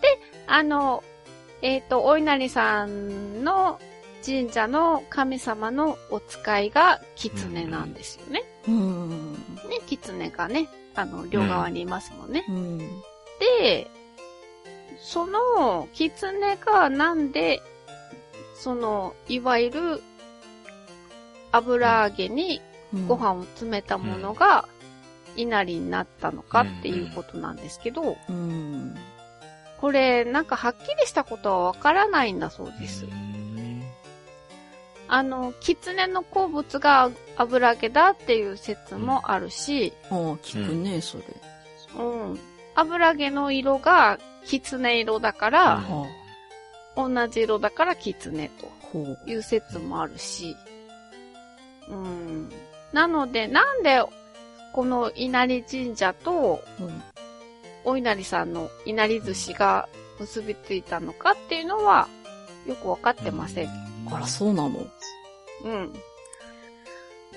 [0.00, 1.02] で、あの、
[1.62, 3.80] えっ、ー、と、お稲荷さんの
[4.24, 8.42] 神社の神様のお使いが狐なんですよね。
[8.68, 9.32] うん。
[9.34, 9.38] ね、
[9.86, 12.44] 狐がね、あの、両側にいますもんね。
[12.48, 12.78] うん、
[13.58, 13.90] で、
[15.00, 17.62] その狐がなんで、
[18.54, 20.02] その、いわゆる
[21.50, 22.60] 油揚げに
[23.08, 24.68] ご飯を詰めたものが
[25.36, 28.94] 稲荷になったのかっていうことなんですけど、うん、
[29.80, 33.06] これなんかはっきりしたことはわからないんだそうです。
[35.12, 39.92] あの、狐の好物が油揚げだっていう説もあるし。
[40.08, 41.24] ああ、聞くね、それ。
[41.98, 42.40] うん。
[42.74, 45.82] 油揚げの色が狐色だから、
[46.96, 50.56] うん、同じ色だから狐という説もあるし。
[51.90, 52.50] うん。
[52.94, 54.02] なので、なんで、
[54.72, 57.02] この稲荷神社と、うん、
[57.84, 62.08] お稲荷さんの稲荷寿司が結びついたのかっていうのは、
[62.66, 63.68] よくわかってません。
[64.10, 64.86] あら、そうなの？
[65.64, 65.92] うん。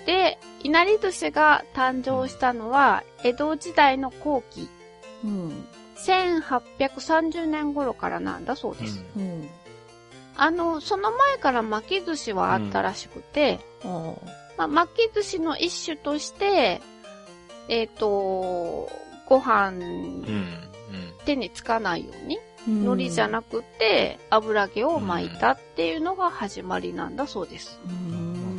[0.06, 4.70] で、稲荷寿司が誕生したのは、江戸時代の後期。
[5.24, 5.66] うん。
[5.98, 9.04] 1830年頃からなんだそうです。
[9.18, 9.50] うん。
[10.38, 13.92] あの、その前から巻き寿司はあったらしくて、うん、
[14.58, 16.82] まあ、巻き寿司の一種として、
[17.70, 18.90] えっ、ー、と、
[19.28, 19.74] ご飯、
[21.26, 22.38] 手につかないように、
[22.68, 27.80] 海苔じゃなくて油揚げを巻いたっていうのが始まりなんだそうです。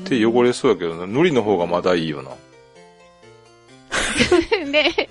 [0.04, 2.30] 手汚れそうやけどな、海苔の方がまだいいよな。
[4.70, 5.08] で、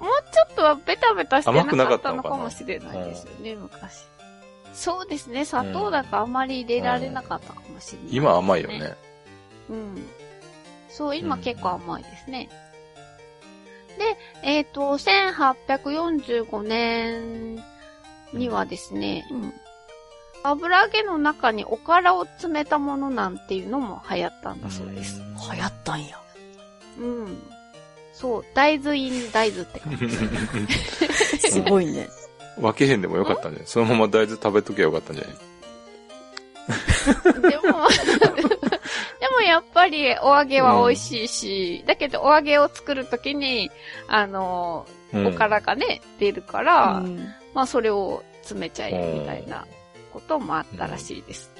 [0.00, 4.04] もうちょっとはベタベタしてなかったのかもしれないですよね、昔。
[4.72, 8.96] そうですね、砂糖だとあまり入れられなかったかもしれない、ね、今甘いよね。
[9.68, 10.06] うん。
[10.88, 12.48] そう、今結構甘いですね。
[13.98, 17.62] で、えっ、ー、と、1845年
[18.32, 19.52] にはですね、うん、
[20.42, 25.20] 油揚げの中におからを詰めたものなんていうのも流行ったんだそうです。
[25.52, 26.18] 流行ったんや。
[26.98, 27.42] うん。
[28.12, 30.08] そう、大豆イン大豆って感じ。
[31.50, 32.08] すごいね。
[32.58, 33.66] 分けへんでもよかったんじゃない？
[33.66, 35.34] そのまま大豆食べときゃよかったんじゃない？
[37.40, 37.88] でも、
[39.20, 43.70] でもやっぱりお揚げは美味しいし、うん、だけどお揚げを作るときに、
[44.08, 49.66] あの、おからがね、出るから、うん、まあそれを詰めちゃえみたいな
[50.12, 51.50] こともあったらしいです。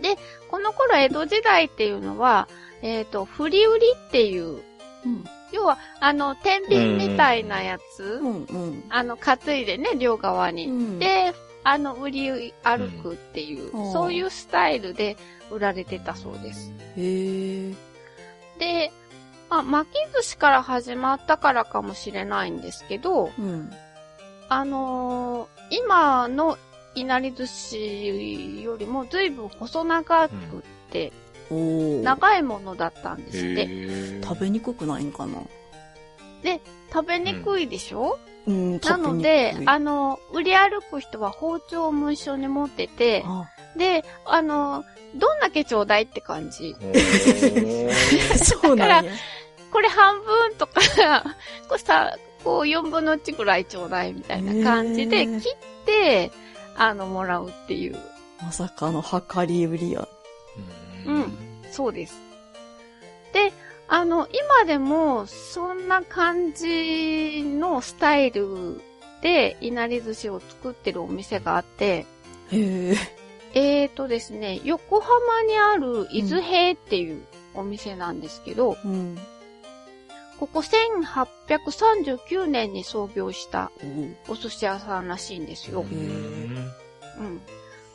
[0.00, 0.16] で、
[0.50, 2.48] この頃江戸時代っていうのは、
[2.82, 4.62] えっ、ー、と、振り売りっていう、
[5.04, 10.66] うん、要は、あの、天秤みたいなやつ、うんうん、あの、担いでね、両側に。
[10.66, 11.32] うん、で、
[11.62, 15.16] あの、売り歩くっていう、うん、そういうスタイルで
[15.50, 16.72] 売られてたそうです。
[16.96, 17.74] へ
[18.58, 18.92] で、
[19.48, 23.70] まあ、巻き寿司から始まったからかもしれないんですけど、うん、
[24.48, 26.58] あのー、今の
[26.94, 30.34] いなり寿司よりも随分細長く
[30.90, 31.12] て、
[31.50, 34.22] うん、長いものだったんですって。
[34.22, 35.42] 食べにくくないんかな？
[36.42, 36.60] で、
[36.92, 43.24] 食べにくいでしょ、うん、なので、あの、売り歩く人は包丁も一緒に持ってて、
[43.76, 44.84] で、あの、
[45.16, 46.76] どんだけちょうだいって感じ。
[48.38, 49.12] そうなんや。
[49.72, 50.80] これ半分とか、
[51.68, 56.30] こうさ、こう4分の1ぐらいちょうだいみたいな感じで、切って、
[56.76, 57.98] あの、もらうっていう。
[58.42, 60.06] まさかの量り売りや。
[61.06, 61.32] うん、
[61.70, 62.20] そうです。
[63.32, 63.52] で、
[63.88, 68.80] あの、今でも、そんな感じのスタイル
[69.22, 72.06] で、いなり寿司を作ってるお店があって、
[72.52, 72.94] へ
[73.54, 77.22] えーとですね、横浜にある伊豆平っていう
[77.54, 79.16] お店なんですけど、うん、
[80.38, 83.70] ここ1839年に創業した
[84.28, 85.82] お寿司屋さんらしいんですよ。
[85.82, 87.40] うん、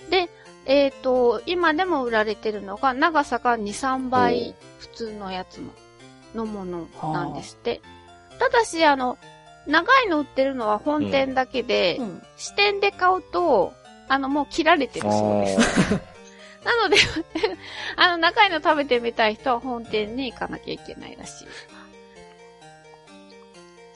[0.09, 0.29] で、
[0.65, 5.69] えっ、と、今でも売られてるのが、長さが2、3倍普通のやつの
[6.35, 7.81] のものなんですって。
[8.37, 9.17] ただし、あの、
[9.67, 12.23] 長いの売ってるのは本店だけで、うん。
[12.37, 13.73] 支店で買うと、
[14.07, 15.93] あの、もう切られてるそうです。
[16.63, 16.97] なので、
[17.95, 21.47] あの、長いの食べてみたい人は本店に行かなきゃいけないらしい。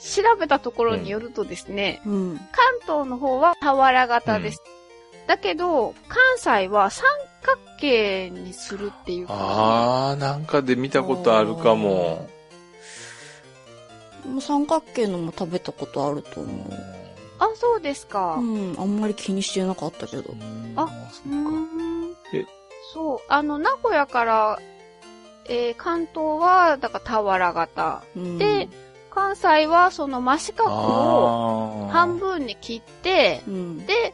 [0.04, 2.38] 調べたところによるとですね、うん。
[2.52, 4.62] 関東の方は俵型です。
[5.28, 7.06] だけど、関西は三
[7.42, 12.28] 角形にするっていうか、あー、なんかで見たことあるかも。
[14.28, 16.68] もう三角形のも食べたことあると思う。
[17.40, 18.36] あ、そうですか。
[18.36, 18.76] うん。
[18.78, 20.34] あんまり気にしてなかったけど。
[20.76, 21.50] あそうっか。
[22.34, 22.46] え
[22.94, 23.20] そう。
[23.30, 24.60] あの、名古屋から、
[25.46, 28.04] えー関東は、だから俵型。
[28.16, 28.70] うん、で、
[29.14, 33.86] 関西はその真四角を半分に切って、うん。
[33.86, 34.14] で、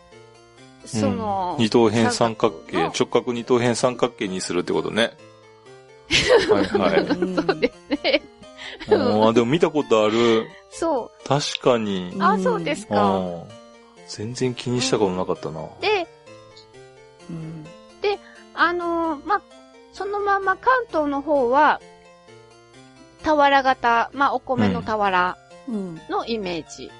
[0.85, 5.11] その、二等辺三角形、の直角二等辺三角形にするってことね。
[6.49, 6.99] はいはい。
[7.01, 8.21] うんそうですね。
[8.87, 10.47] あーでも見たことある。
[10.71, 12.11] そ確かに。
[12.15, 12.23] う。
[12.23, 13.01] あ、そうですあか。
[13.01, 13.43] ー
[14.07, 15.61] 全然気にしたことなかったな。
[15.81, 16.07] で、
[17.29, 17.65] うん。
[18.55, 19.41] あのーまあ、
[19.93, 21.79] そのまま関東の方は、
[23.23, 26.01] 俵型、まあ、お米の俵うん。
[26.09, 26.91] のイメージ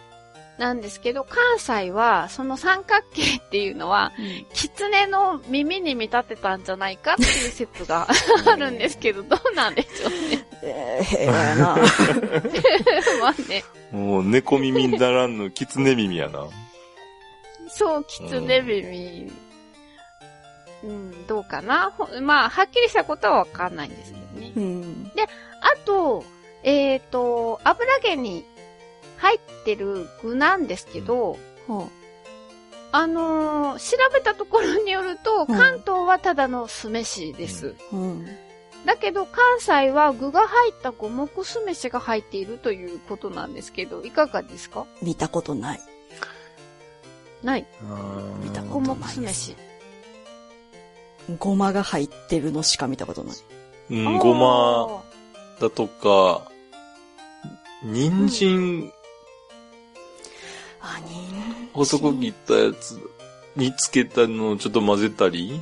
[0.59, 4.11] なんですけど、関西は、その三角形っていうのは、
[4.53, 8.07] 狐の耳に見立てたんじゃないかっていう説が
[8.45, 10.45] あるんですけど、どうなんでしょうね。
[10.61, 11.65] えー、平和やな。
[13.21, 13.63] まあね。
[13.91, 16.45] もう猫耳ならんの狐耳やな。
[17.69, 19.31] そう、狐耳。
[20.83, 24.59] うん、どうかなほまあ、はっきりしたことはわかんないんですけどねう。
[24.59, 25.11] ん。
[25.61, 26.23] あと、
[26.63, 28.45] えっ、と、油揚げに
[29.17, 31.37] 入ってる具なんですけど、
[31.67, 31.87] は
[32.91, 37.75] あのー調べたところによると、うん関東はただの酢飯です。
[37.91, 38.25] あ、うん。
[38.85, 44.85] だけど、関西は具が入った五目酢飯が入っているということなんですけど、いかがですか？
[45.01, 45.81] 見たことない。
[47.43, 47.65] ない。
[48.43, 49.55] 見た五目ことない酢飯。
[51.37, 53.37] ごまが入ってるのしか見たことない。
[53.91, 55.03] うん、ごま
[55.59, 56.49] だとか、
[57.83, 58.91] 人参、
[60.81, 62.99] あ、に細く切ったやつ。
[63.55, 65.59] につけたのをちょっと混ぜたり。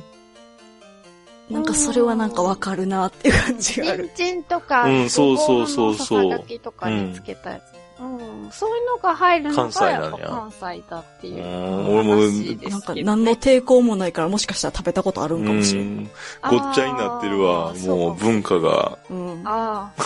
[1.50, 4.10] なんかそれはなんかわかるなっていう感じがある。
[4.14, 6.58] 人参とか、うんそうそうそうそう。
[6.60, 7.77] とかにつけたやつ。
[8.00, 8.50] うん。
[8.50, 12.70] そういうのが入るの関西がなんややっぱ関西だっていううん俺も話ですけどね。
[12.70, 15.88] なんか何の抵抗もないからもしかしたら食べたことあるんかもしれない。
[15.88, 16.10] うん
[16.50, 18.98] ごっちゃになってるわもう文化が。
[19.10, 19.42] うん。
[19.44, 20.02] ああ。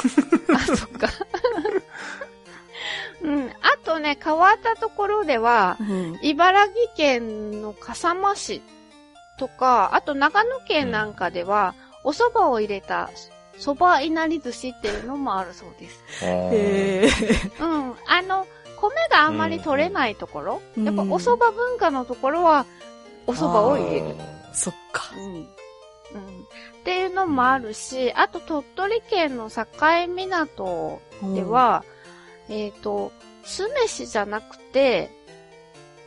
[0.54, 1.08] あ、そっか。
[3.22, 3.50] うん。
[3.60, 6.18] あとね、変わったところでは、うん。
[6.22, 8.62] 茨城県の笠間市
[9.36, 11.74] とか、あと長野県なんかでは、
[12.04, 13.10] お蕎麦を入れた
[13.62, 16.02] 蕎麦いなり寿司っていうのもあるそうです。
[16.24, 17.94] へーうん。
[18.08, 18.46] あの、
[18.76, 22.66] 米があんまり取れないところ、うんやっぱお蕎麦文化のところは、
[23.28, 24.16] お蕎麦を入れる。
[24.52, 25.14] そっか。
[25.16, 25.34] うん。
[25.34, 25.44] うん。
[25.44, 25.44] っ
[26.84, 29.64] ていうのもあるし、あと鳥取県の境
[30.08, 31.00] 港
[31.34, 31.84] では、
[32.48, 33.12] えっ、と、
[33.44, 35.10] 酢飯じゃなくて、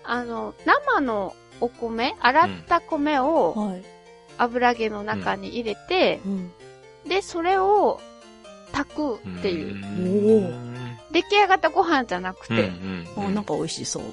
[0.03, 3.83] あの、生のお米、洗った米うん、をはい。
[4.37, 6.51] 油揚げの中に入れて、うん。
[7.07, 7.99] で、それを
[8.71, 10.47] 炊くっていう。
[10.49, 10.53] う。
[11.11, 12.71] 出来上がったご飯じゃなくうんて、
[13.17, 14.03] あ、なんか美味しそう。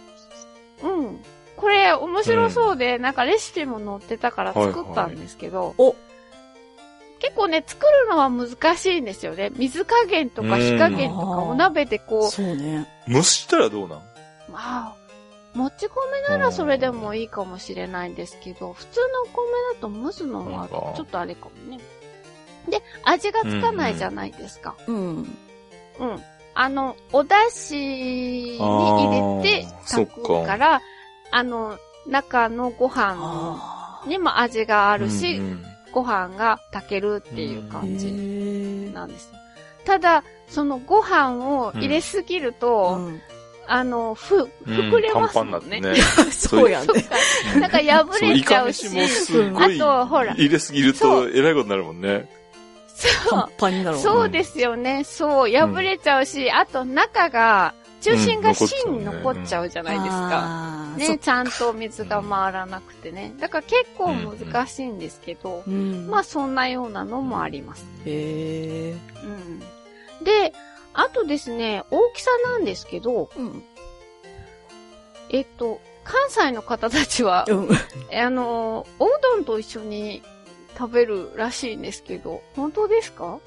[0.89, 1.25] うん。
[1.57, 5.95] これ面白そうで、なんかレシピも載ってたから作ったんですけど、お
[7.21, 9.51] 結構ね、作るのは難しいんですよね。
[9.55, 12.89] 水加減とか火加減とかうんお鍋でこそうね。
[13.09, 13.99] 蒸したらどうなん？
[13.99, 14.03] う、
[14.51, 14.97] まあ、
[15.55, 15.95] もち米
[16.29, 21.79] ならそれでもいいかもしれないんですけど、普通のお米だと蒸すのはちょっとあれかもね。
[22.69, 24.75] で、味がつかないじゃないですか。
[24.87, 25.17] うん。
[25.99, 26.23] うん。
[26.55, 30.81] あの、お出汁に入れて炊くから、
[31.31, 37.73] あの、中のご飯あにも味があるし、うんうんご飯が炊けるっていうあ。
[37.73, 39.39] 感じなんですよ。
[39.85, 43.21] ただ、そのご飯を入れすぎると、うん
[43.67, 45.77] あの、ふ、うん膨れますもんね。
[45.77, 46.07] になってね。
[46.33, 46.87] そうやね。
[46.87, 47.61] そうか。
[47.61, 48.89] なんか破れちゃうし。
[49.55, 52.29] あとほら入れすぎるとえらいことになるもんね。
[53.09, 53.41] そう。
[53.41, 55.05] パンパンになるもんそうですよね。
[55.05, 60.73] そう、破れちゃうし、あと中が、中心がうん芯に残っちゃうじゃないですか。
[60.97, 63.33] ね、ちゃんと水が回らなくてね。
[63.39, 66.09] だから結構難しいんですけど、そうん。
[66.09, 67.87] まあそんなようなのもあります。
[68.05, 68.97] へえ。
[69.25, 69.61] うん。
[70.25, 70.53] で、
[70.95, 73.63] あとですね、大きさなんですけど、うん。
[75.31, 77.69] えっと、関西の方たちは、うん。
[78.15, 80.23] あの、おうどんと一緒に
[80.79, 83.39] 食べるらしいんですけど、本当ですか？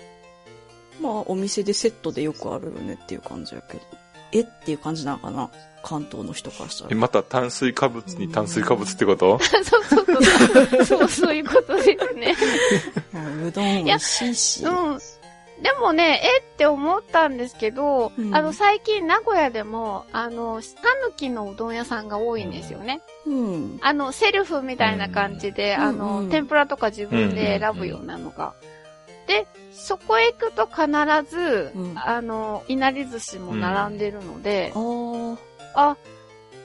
[1.02, 3.84] まあ、お店でセットでよくあるよねっていう感じやけど。
[4.32, 5.50] えっていう感じなのかな？
[5.84, 6.98] 関東の人からしたえ、ら。
[6.98, 9.40] また炭水化物に炭水化物ってこと？
[9.44, 10.86] そうそうそう。
[10.86, 12.36] そう、そういうことですね。
[13.14, 14.64] うんうどん美味しいし。
[14.66, 15.00] うん。
[15.62, 23.02] でもね、えって思ったんですけど、うんあの、最近名古屋でも、あの、たぬきのうどん屋さんが多いんですよね。
[23.26, 23.80] うん。
[23.82, 28.54] あの、セルフみたいな感じで、うんあの、うん天ぷらとか自分で選ぶようなのが。
[29.28, 30.86] で、そこへ行くと必
[31.30, 34.74] ず、うんあの、いなり寿司も並んでるので、
[35.74, 35.96] あ、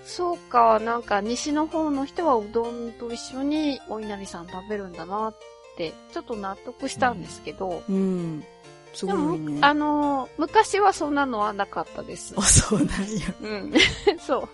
[0.04, 5.34] そうか、なんか西の方の人はうどんと一緒にお稲荷さん食べるんだなっ
[5.76, 8.44] て、ちょっと納得したんですけど、うん。
[8.92, 9.58] すでも、ごいね。
[9.62, 12.42] あの、昔はそんなのはなかったです あ、。
[12.42, 12.88] そうなん
[13.18, 13.34] や。
[13.40, 13.72] うん。
[14.20, 14.48] そう。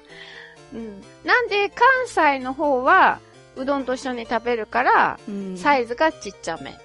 [0.75, 1.03] うん。
[1.25, 3.21] なんで、関西の方は、
[3.57, 5.57] うどんと一緒に食べるから、うん。
[5.57, 6.79] サイズがちっちゃめ。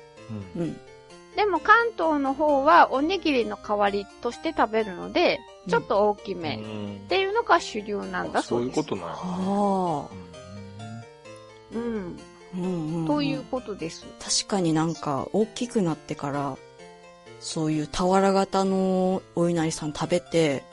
[0.55, 0.79] うんうん。
[1.35, 5.39] でも関東の方は、おにぎりの代わりとして食べるので、
[5.69, 6.55] ちょっと大きめ。
[6.55, 8.77] っていうのが主流なんだそそううです。
[8.79, 10.15] いうことなんやはあ。
[11.73, 11.81] うん。
[12.53, 13.07] うんうんうん。
[13.07, 14.05] ということです。
[14.43, 16.57] 確かになんか大きくなってから、
[17.41, 20.63] そういう俵型のお稲荷さん食べて、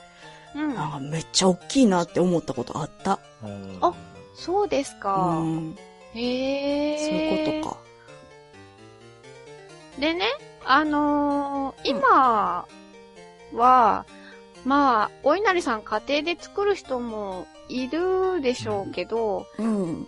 [0.55, 0.73] うん。
[0.75, 3.19] なんかめっちゃ大きいなって思ったことあった。
[3.43, 3.93] うんあ
[4.35, 5.39] そうですうか。
[5.41, 5.75] ん。
[6.13, 6.97] へえ。
[6.97, 7.77] そういうことか。
[9.99, 10.25] でね、
[10.63, 12.65] あのー今
[13.53, 14.05] は、
[14.63, 20.07] まあ、お稲荷さん家庭で作る人もいるでしょうけど、うん。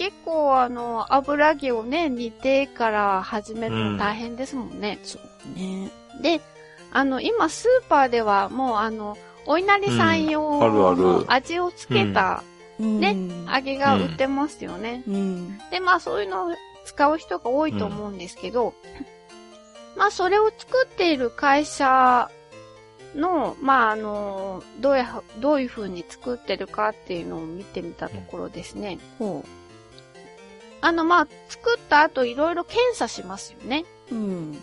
[0.00, 4.98] 結構あの、油揚げをね、煮てから始めるの大変ですもんね。
[5.02, 5.90] そうね。
[6.22, 6.40] で、
[6.90, 12.42] あの、今スーパーではもうあの、お稲荷さん用のる味をつけた
[12.78, 15.02] ねね揚げが売ってますよね。
[15.06, 15.58] うん。
[15.70, 16.54] で、まあそういうのを
[16.86, 18.72] 使う人が多いと思うんですけど、
[19.98, 22.30] まあそれを作っている会社
[23.14, 28.98] の、まああの、どうや、どういう風に作ってるかっていうのを見てみたところですね。
[29.18, 29.44] ほ
[30.80, 33.84] あの、まあ作った後いろいろ検査しますよね。
[34.10, 34.14] う。
[34.14, 34.62] うん。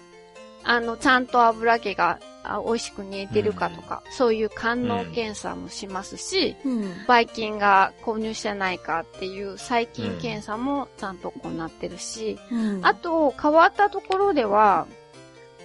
[0.63, 7.05] あの、ちゃんと油揚げがあ美味しく煮えてるかとか、そういう官能検査もしますし、うん。
[7.07, 14.87] ばい菌が購入してないかっていう細菌検査もちゃんと行ってるし、うんあ、と、変わったところでは、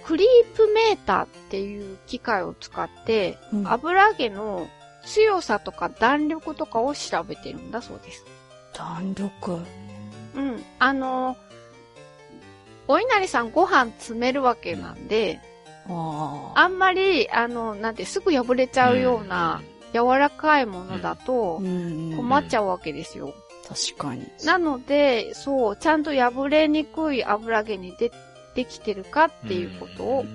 [0.05, 4.67] クリープメーターっていう機械を使って、うん油揚げの
[5.05, 8.25] 強さとか弾力とかを調べてるんだそうです。
[8.73, 9.59] 弾力。
[10.35, 10.63] うん。
[10.79, 11.37] あの、
[12.87, 15.39] お稲荷さんご飯詰めるわけなんで、
[15.87, 16.61] ああ。
[16.61, 19.61] あんまり、あの、なんてすぐ破れちゃうような
[19.93, 22.13] 柔らかいものだとうん。
[22.15, 23.33] 困っちゃうわけですよ。
[23.67, 24.27] 確かに。
[24.43, 28.11] なので、そう、ちゃんと破れにくい油揚げにで
[28.55, 30.25] できてるかっていうことを、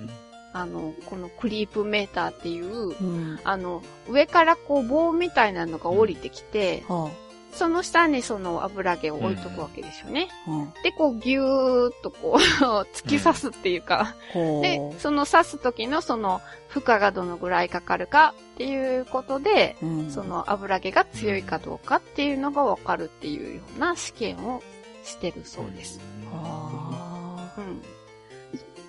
[0.51, 3.39] あの、このクリープメーターっていう、うん。
[3.43, 7.09] あの、上からこう棒みたいなのが降りてきて、は
[7.51, 10.29] その下にその油揚げを置いとくわけですよね。
[10.47, 10.51] あ。
[10.51, 12.37] はで、こうギューっとこう、
[12.93, 14.61] 突き刺すっていうか、う。
[14.61, 24.61] で、その刺す時のその負荷がどのぐらいかかるかっていうことで、うんそ、の油揚げが強いかどうかっていうのがわかるっていうような試験を
[25.03, 25.99] してるそうです。
[26.31, 27.81] あうん。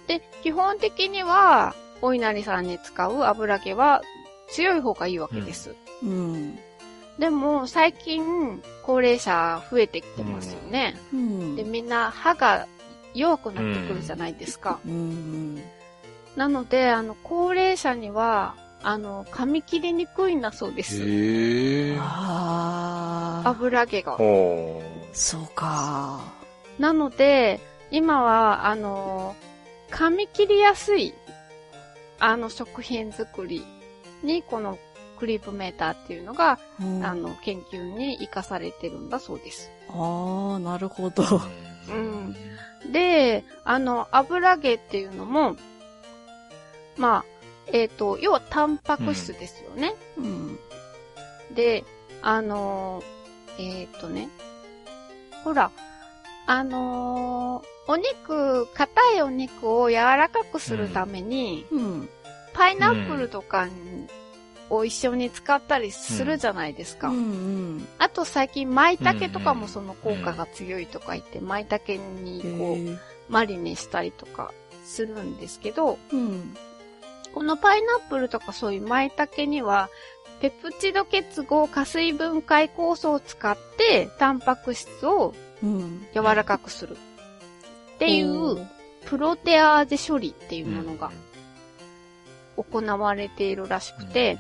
[0.07, 4.03] で、基本的には、お稲荷さんに使う油揚げは
[4.49, 5.75] 強い方がいいわけです。
[6.03, 6.07] あ。
[6.07, 6.59] うん。
[7.21, 10.97] でも、最近、高齢者増えてきてますよね。
[11.13, 11.55] うん。
[11.55, 12.67] で、みんな歯が
[13.13, 14.81] 弱くなってくるじゃないですか。
[14.87, 15.63] うん。
[16.35, 21.03] なので、あの、高齢者には、あの、噛み切りにくいんだそうです。
[21.03, 24.15] へ油揚げが。
[24.15, 24.19] う。
[25.13, 26.23] そうか。
[26.79, 27.61] なので、
[27.91, 29.37] 今は、あの、
[29.91, 31.13] 噛み切りやすい、
[32.19, 33.63] あの、食品作り
[34.23, 34.79] に、この
[35.21, 39.71] クリープメーターっていうのが、うんあの、研究に活かされてるんだそうです。
[39.91, 41.23] ああ、なるほど。
[41.89, 42.35] うん。
[42.91, 45.57] で、あの、油揚げっていうのも、
[46.97, 47.25] まあ、
[47.67, 49.95] えっ、と、要はタンパク質ですよね。
[50.17, 50.59] うん。
[51.55, 51.85] で、
[52.23, 54.31] あのーえっ、とね、
[55.45, 55.71] ほら、
[56.47, 62.09] あのーお肉、硬いお肉を柔らかくするために、うん。
[62.53, 63.67] パイナップルとか
[64.71, 67.09] を一緒に使ったりするじゃないですか。
[67.09, 67.89] うんうん。
[67.99, 71.93] あと最近、舞茸とかもその効果が強いとか言って、舞茸
[72.23, 74.53] にこう、マリネしたりとか
[74.85, 76.57] するんですけど、うん。
[77.35, 79.91] このパイナップルとかそういう舞茸には、
[80.41, 85.35] ペプチド結合加水分解酵素を使って、タンパク質を
[86.15, 86.97] 柔らかくする。
[86.97, 88.67] っていう、
[89.05, 91.11] プロテアーゼ処理っていうものが
[92.65, 94.39] 行われているらしくて、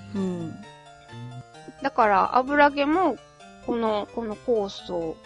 [1.82, 3.16] だから油揚げも
[3.66, 5.16] この、この酵素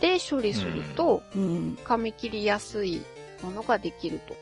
[0.00, 3.02] で処理すると、噛み切りやすい
[3.42, 4.36] ものができると。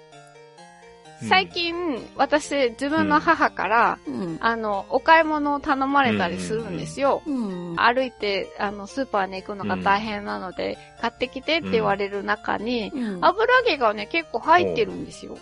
[1.29, 1.75] 最近、
[2.17, 7.23] 私、自分の母から、うん、あの、お買い物を頼まれたりするんですよ。
[7.25, 7.31] う
[7.75, 15.39] ん、歩いて、あの、スーパーに行くのが大変なので、買ってきてって言われる中に、油揚げがね、結構入ってるんですよ。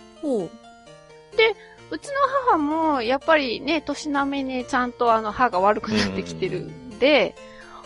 [1.36, 1.56] で、
[1.93, 2.12] うちの
[2.52, 7.35] 母も、やっぱりね、年並みにちゃんとあの、歯が悪くなってきてるんで、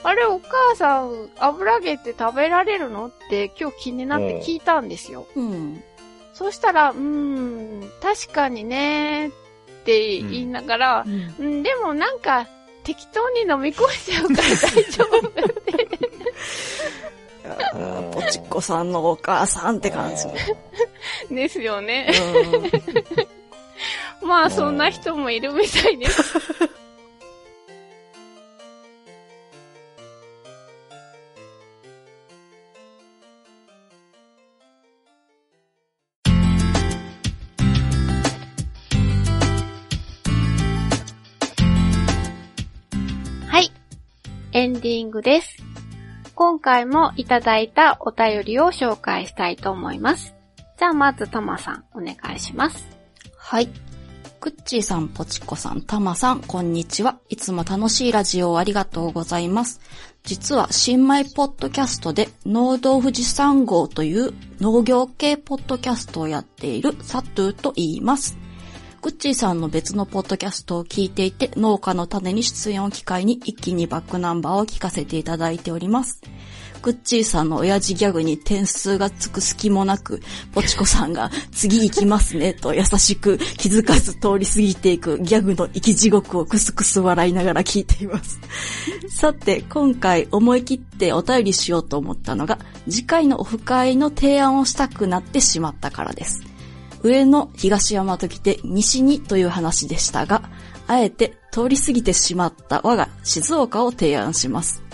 [0.04, 5.26] あれ、お母さん、油揚げって食べられるのって今日気になって聞いたんですよ。
[5.34, 5.82] うん。
[6.34, 9.30] そしたら、うーん、確かにね、っ
[9.84, 12.46] て言いながら、うん、うん、でもなんか、
[12.84, 16.16] 適当に飲み込んじゃうから大丈夫って。
[18.12, 20.26] ポチッコさんのお母さんって感じ。
[21.34, 22.12] ですよね。
[24.26, 26.76] まあ、そんな人もいるみたいです。
[44.56, 45.58] エンディングです。
[46.34, 50.34] 今回もいただいたお便りを紹介したいと思います。
[50.78, 52.88] じゃあまずたまさんお願いします。
[53.36, 53.68] はい。
[54.46, 57.18] クッチーさん、ポチコさん、たまさん、こんにちは。
[57.28, 59.80] いつも楽しいラジオをありがとうございます。
[60.22, 68.38] 実は、新米ポッドキャストで、農道富士山号という農業系ポッドキャストをやっているサトゥーと言います。
[69.02, 76.20] グッチーさんの別のポッドキャストを聞いていて、農家の種に出演を機会に一気にバックナンバーを聞かせていただいております。
[76.86, 80.20] グッチーさんの親父ギャグに点数がつく隙もなく、
[80.52, 88.38] ポチコさんが次行きますねと優しく気づかず通り過ぎていくギャグの生き地獄をクスクス笑いながら聞いています。
[89.10, 96.44] さて、今回思い切ってお便りしようと思ったのが、次回のオフ会の提案をしたくなってしまったからです。
[97.02, 100.48] 上の東山と来て西にという話でしたが、
[100.86, 104.85] あえて通り過ぎてしまった我が静岡を提案します。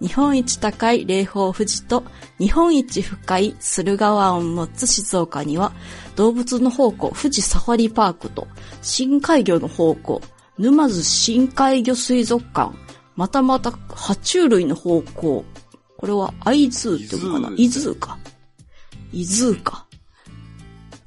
[0.00, 2.04] 日本一高い霊峰富士と
[2.38, 5.72] 日本一深い駿河湾を持つ静岡には
[6.16, 8.48] 動物の宝庫富士サファリパークと
[8.80, 10.22] 深海魚の宝庫
[10.58, 12.74] 沼津深海魚水族館
[13.14, 15.44] またまた爬虫類の宝庫
[15.98, 17.56] これはアイズーっていうのかな？
[17.58, 18.18] イズーか。
[19.12, 19.86] イズーか。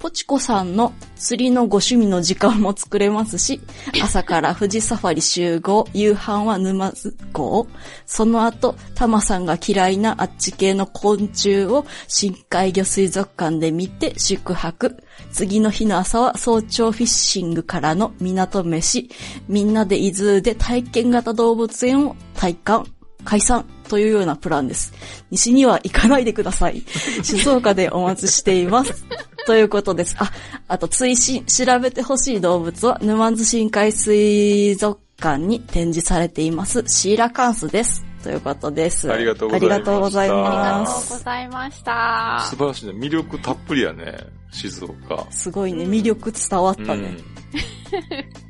[0.03, 3.61] ポチコさんの釣りのご趣味の時間も作れますし、
[4.01, 7.67] 朝から富士サファリ集合、夕飯は沼津港、
[8.05, 15.01] その後、タマさんが嫌いなあっち系の昆虫を深海魚水族館で見て宿泊。
[15.31, 19.09] 次の日の朝は早朝フィッシングからの港飯、
[19.47, 22.87] みんなで伊豆で体験型動物園を体感。
[23.23, 24.93] 解散というようなプランです。
[25.31, 26.83] 西には行かないでください。
[27.23, 29.05] 静岡でお待ちしています。
[29.47, 30.15] ということです。
[30.19, 30.31] あ、
[30.67, 38.03] あと追伸、調べてほしい動物は沼津深海水族館に展示されていますシーラカンスです。
[38.23, 39.11] ということです。
[39.11, 39.73] ありがとうございます。
[39.73, 40.39] ありがとうございます。
[40.39, 42.45] ありがとうございました。
[42.49, 42.93] 素晴らしいね。
[42.93, 44.17] 魅力たっぷりやね。
[44.51, 45.27] 静岡。
[45.29, 45.83] すごいね。
[45.85, 46.93] 魅力伝わったね。
[46.93, 46.95] う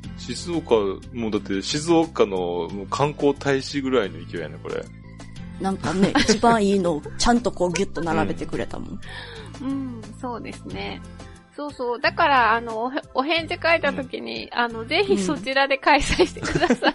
[0.00, 0.74] ん静岡、
[1.12, 4.82] もうだって静岡の観光大使ぐらいの勢いやね、これ。
[5.60, 8.88] なんかね、一番いいのをちゃんとこうギュッと並べてくれたもん。
[8.90, 9.00] うん、
[9.60, 11.00] うん、そうですね。
[11.56, 12.00] そうそう。
[12.00, 16.94] だから、あの、お返事書いたときに、うん、あの、ぜひそちらで開催してください、う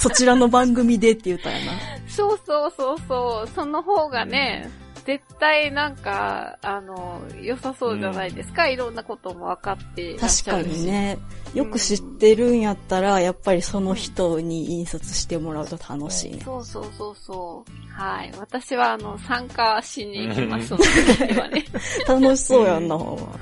[0.00, 1.72] そちらの番組でって言ったやな。
[2.08, 3.48] そうそうそうそう。
[3.48, 4.68] その方がね、
[5.04, 11.18] 絶対なんか、あの、良さそうじゃないですか、うん、いろんなことも分かって確かにね。
[11.52, 16.40] よく知ってるんやったら、うん、やっぱりその人に印刷してもらうと楽しいね。
[16.44, 17.92] そうそうそうそう。
[17.92, 18.32] はい。
[18.38, 21.64] 私はあの、参加しに行きますので、はね。
[22.08, 23.38] 楽しそうやんな、ほんま。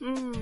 [0.00, 0.32] うん。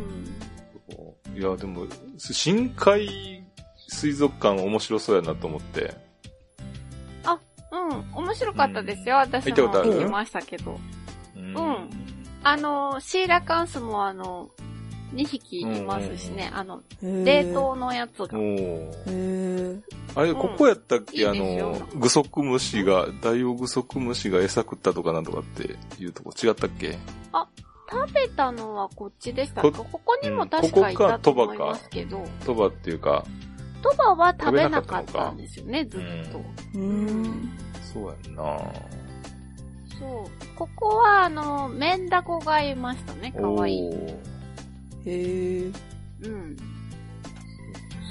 [1.37, 1.87] いや、でも、
[2.19, 3.43] 深海
[3.89, 6.12] 水族館面白そうやなと思って。
[7.99, 9.17] うん、面白かったですよ。
[9.17, 10.79] 私も行きましたけど。
[11.37, 11.91] うん。
[12.45, 14.49] あの、シーラカンスもあの、
[15.15, 18.29] 2匹いますしね、あの、冷凍のやつが。
[20.15, 26.99] あれ、ここやったっけ、あの、グソクムシが、ダイオグソクムシが餌食ったとかなんとかっていうとこ違ったっけ？
[27.33, 27.47] あ、
[27.91, 29.71] 食べたのはこっちでしたか？
[29.71, 32.25] ここにも確かいたと思いますけど。
[32.47, 33.25] トバっていうか、
[33.97, 36.01] 葉は食べなかったんですよね、ずっ
[36.33, 36.41] と。
[36.75, 37.51] うん。
[37.93, 38.43] そうやんな
[39.99, 40.57] そう。
[40.57, 43.91] ここは、あの、メンダコがいましたね、かわいい。
[45.05, 45.73] へえ。
[46.23, 46.57] うん。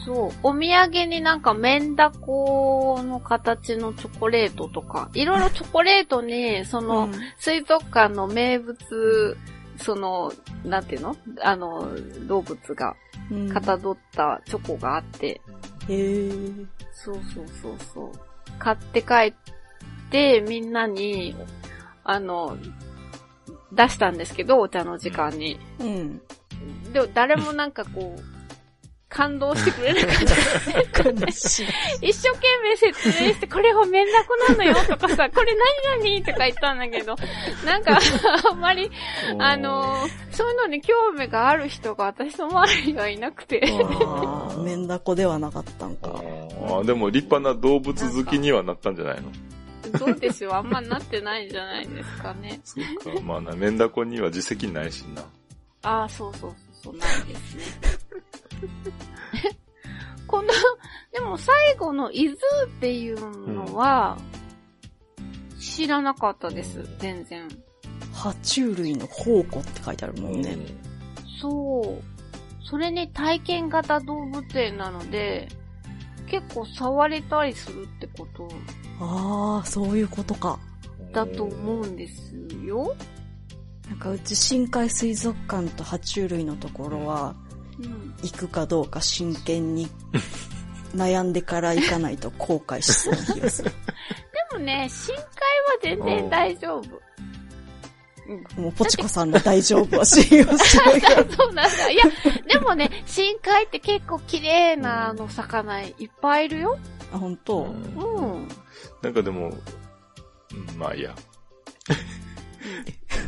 [0.06, 0.32] そう。
[0.44, 9.38] お土産になんかメンダコの形のチョコレートとか、いろいろチョコレートに、その、水族館の名物、
[9.78, 10.32] その、
[10.64, 11.16] なんていうの？
[11.41, 11.90] あの、
[12.28, 12.95] 動物が、
[13.53, 15.41] かたどったチョコがあって。
[15.88, 16.86] へ、うん、え。
[16.94, 18.12] そうそうそうそう。
[18.60, 19.34] 買って帰っ
[20.12, 21.36] て、みんなに、
[22.04, 22.58] あの、
[23.72, 25.60] 出したんですけど、お茶の時間に。
[25.80, 26.22] うん。
[26.94, 28.22] でも誰もなんかこう、
[29.08, 30.08] 感動してくれなか
[31.10, 31.32] った。
[31.32, 32.10] しい。
[32.10, 35.54] 一生懸命説明して、これをめんだこなのよとかさ、これ
[35.94, 37.16] 何々とか言ったんだけど、
[37.66, 38.00] なんか、
[38.50, 38.90] あんまり、
[39.38, 39.98] あの、
[40.32, 43.62] そういうのに興味がある人が私の周りにはいなくて。
[43.70, 46.24] ああ、めんだこではなかったんか。
[46.70, 49.30] ああ、でも立派な動物好きにはなったんじゃないの？
[49.91, 52.61] どうでしょうあんまなってないんじゃないですかね。
[52.63, 53.22] そうか。
[53.22, 55.23] まあな、メンダコには実績ないしな。
[55.84, 57.63] ああ、そうそうそう、ないですね。
[60.27, 60.49] この、
[61.11, 62.38] でも最後の伊豆
[62.68, 64.18] っていうのは、
[65.59, 67.47] 知らなかったです、全然。
[68.13, 70.57] 爬虫類の宝庫って書いてあるもんね。
[71.39, 72.11] そう。
[72.63, 75.49] それに体験型動物園なので、
[76.27, 78.47] 結構触れたりするってこと
[79.02, 80.60] ああ、そういうことか。
[81.11, 82.34] だと思うんです
[82.64, 82.95] よ。
[83.90, 87.36] なんかうち深海水族館と爬虫類のところは、
[88.22, 89.90] 行くかどうか真剣に
[90.95, 93.72] 悩んでから行かないと後悔しそうな気がする。
[94.52, 95.28] でもね、深海は
[95.82, 97.02] 全然大丈夫。
[98.56, 101.26] もう、ポチコさんの大丈夫は信用してないから。
[101.36, 101.90] そうなんだ。
[101.90, 102.03] いや、
[102.48, 106.78] でもね、深海って結構綺麗なあの魚いっぱいいるよ。
[107.12, 107.64] あ、本当？
[107.64, 108.48] うん。
[109.02, 109.52] なんかでも、
[110.78, 111.16] まあいいや。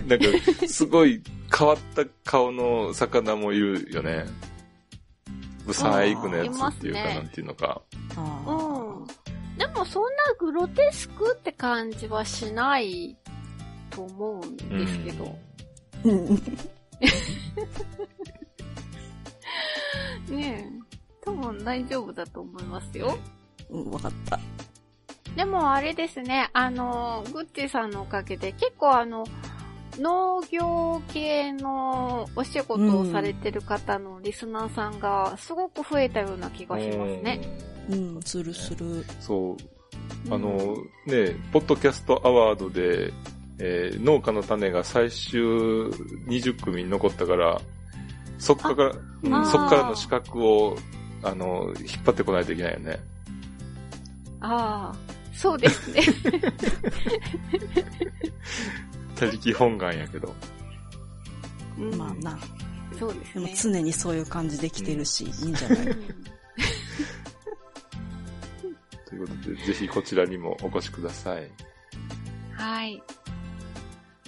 [0.07, 0.25] なんか、
[0.67, 1.21] すごい
[1.57, 4.25] 変わった顔の魚もいるよね。
[5.65, 7.81] ブサイクのやつっていうか、ね、なんていうのか。
[8.17, 9.57] うん。
[9.57, 13.15] でもそんなグロテスクって感じはしない
[13.89, 15.37] と思うんですけど。
[16.03, 16.35] うん。
[20.35, 20.83] ねえ。
[21.23, 23.17] 多分大丈夫だと思いますよ。
[23.69, 24.39] うん、わかった。
[25.35, 29.25] でもあれですね、あの、グッチさんのおかげで結構あの、
[29.99, 37.41] 農業系のお仕事をされてる方のリスナーさんがすごく増えたような気がしますね。
[37.89, 39.05] うん、するする。
[39.19, 39.57] そう。
[40.33, 40.75] あの、
[41.05, 43.11] ね、ポッドキャストアワードで、
[43.59, 47.59] えー、農家の種が最終20組残ったから、
[48.39, 48.91] そっから、
[49.23, 50.75] うん、そっからの資格を、
[51.21, 52.99] あの、引っ張ってこないといけないよね。
[54.43, 54.95] ああ、
[55.33, 56.01] そうですね。
[59.15, 60.33] 他力本願やけど。
[61.77, 62.37] うん、まあな。
[62.99, 63.45] そうですね。
[63.45, 65.77] でも常にそういう感じで来てるし、うん、いいんじゃない？
[69.07, 71.49] ということで、ぜひこちらにもお越しください。
[72.53, 73.01] はい。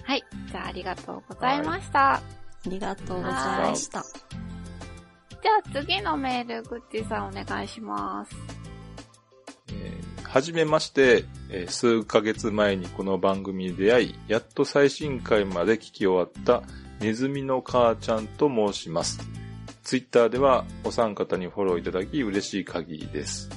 [0.03, 0.23] はい。
[0.49, 1.99] じゃあありがとうございました。
[1.99, 2.21] は
[2.65, 3.31] い、ありがとうござい
[3.69, 4.01] ました。
[4.03, 8.35] じゃあ次のメール、ぐっちさんお願いします。
[10.35, 16.61] はじめまして、えー、数ヶ月前にこの番組に出会い、やっと最新回まで聞き終わった
[16.99, 19.21] ネズミの母ちゃんと申します。
[19.83, 23.49] ツイッターではお三方にフォローいただき嬉しい限りです。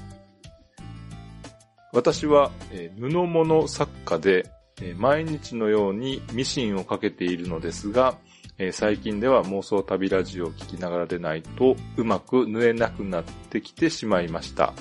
[1.92, 4.48] 私は、えー、布物作家で、
[4.80, 8.18] えー、毎日のようにミシンをかけているのですが、
[8.56, 14.74] えー、最近では妄想旅ラジオを聞きながらでないとうまく縫えなくなってきてしまいました。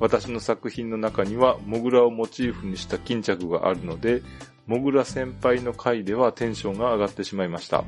[0.00, 4.22] 私の作品の中には、モグラをモチーフにした巾着があるので、
[4.66, 7.84] モグラ先輩の回ではテンションが上がってしまいました。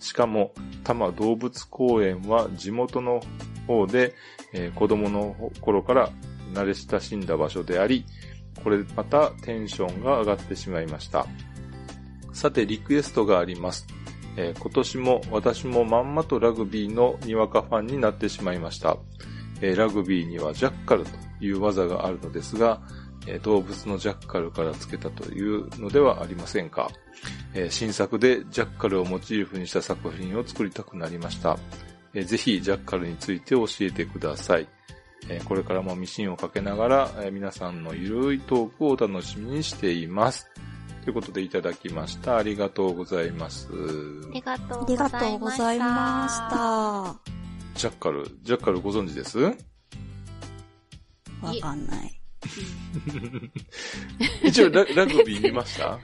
[0.00, 0.52] しかも、
[0.82, 3.20] 多摩動物公園は地元の
[3.66, 4.14] 方で、
[4.52, 6.10] えー、子供の頃から
[6.52, 8.04] 慣れ親しんだ場所であり、
[8.64, 11.26] これまたテンションが上がってしまいました。
[12.32, 13.86] さて、リクエストがあります。
[14.36, 18.98] えー、今年も私もまんまとラグビーのにわかファンになってしまいました。
[19.60, 22.80] えー、ラグビーにはジャッカルという技があるのですが、
[23.26, 26.90] えー、動物のジャッカルから付けたというのではありませんか、
[27.54, 31.58] えー、新作でジャッカルをモチーフにした作品を作りたくなりました。
[32.14, 34.68] えー、ぜひジャッカルについて教えてください。
[35.28, 40.48] えこれからもミシンをかけながら、え皆さんのゆるいトークをお楽しみにしています。
[41.02, 42.36] ということでいただきました。
[42.36, 43.68] ありがとうございます。
[43.70, 45.58] ありがとうございました。
[45.58, 47.16] した。
[47.74, 49.75] ジャッカル、ジャッカルご存知です？
[51.42, 52.20] わかんない。
[54.44, 55.98] 一応ララグビー見ました？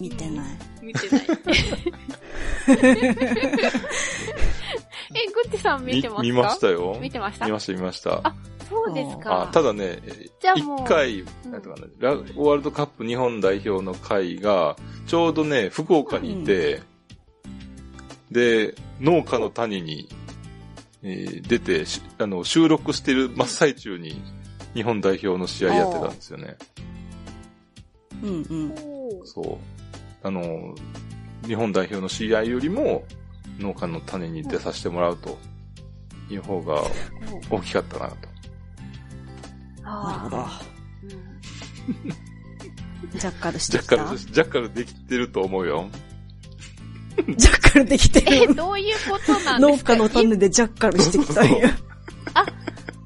[0.00, 0.46] 見てない。
[0.82, 1.22] 見てない。
[5.14, 6.22] え、グッチさん見てますか？
[6.22, 6.98] 見ましたよ。
[7.00, 7.46] 見てました？
[7.46, 8.20] 見ました、見ました。
[8.24, 8.34] あ
[8.68, 9.42] そうですか。
[9.42, 10.00] あただね、
[10.40, 14.76] じゃあもう一回、うんなんていうかなラワールドカップ日本代表の会が、
[15.06, 16.80] ちょうどね、福岡にいて、
[18.30, 20.08] で、農家の谷に、
[21.04, 24.22] えー出てしあの、収録してる真っ最中に、
[24.72, 26.56] 日本代表の試合やってたんですよね。
[28.22, 29.26] うんうん。
[29.26, 29.42] そ
[30.22, 30.26] う。
[30.26, 30.74] あの、
[31.46, 33.04] 日本代表の試合よりも、
[33.58, 35.38] 農家の種に出させてもらうと
[36.30, 36.82] いう方が
[37.50, 38.16] 大きかったなと。
[39.82, 40.46] なるほど。
[43.18, 45.90] ジャッカルしジてきたャッカル、ジャッカルできてると思うよ。
[47.36, 48.54] ジャッカルできてえ、る。
[48.54, 49.92] どういうことなん農ですか？
[49.94, 51.70] 家の種でジャッカルしてきたんや。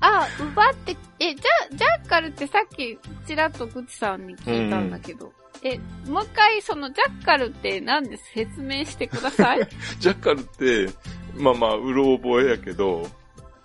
[0.01, 5.33] あ、奪って、え、じゃ、ジャッカルってさっき、ちらっとグッチさんに聞いたんだけど、
[5.65, 5.77] え、
[6.09, 9.69] もう一回、そのジャッカルって何で説明してください。
[9.99, 10.89] ジャッカルって、
[11.37, 13.09] まあまあ、うろ覚えやけど、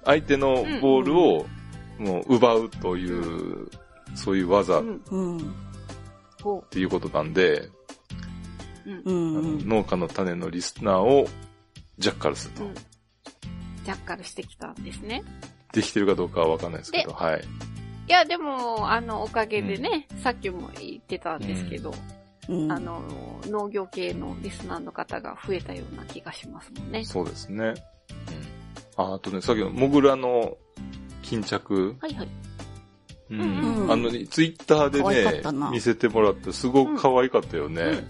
[0.05, 1.45] 相手のボールを
[1.99, 3.67] もう奪うという、
[4.15, 5.01] そういう技っうん。
[5.11, 5.55] うん。
[6.41, 7.69] ほていうことなんで、
[8.85, 9.01] う。
[9.05, 9.41] うんう。
[9.63, 9.67] ん。
[9.67, 11.27] 農家の種のリスナーを
[11.97, 12.65] ジャッカルすると。
[12.65, 12.75] うん
[13.83, 15.23] ジャッカルしてきたんですね。
[15.73, 17.43] できてるかどうかはわかんないですけど、はい。
[18.07, 21.93] いや、でも、あの、おかげでね、さっきも言ってたんですけど、
[22.49, 23.01] うんあの、
[23.45, 27.03] 農業系のリスナーの方が増えたような気がしますもんね。
[27.05, 27.65] そうですね。
[27.65, 27.73] うん。
[28.97, 30.57] ああとね、さっきのモグラの
[31.21, 31.95] 巾着。
[31.99, 32.27] はいはい。
[33.31, 35.41] うんうんあの、ツイッターでね
[35.71, 38.05] 見せてもらって、すごく可愛かったよね。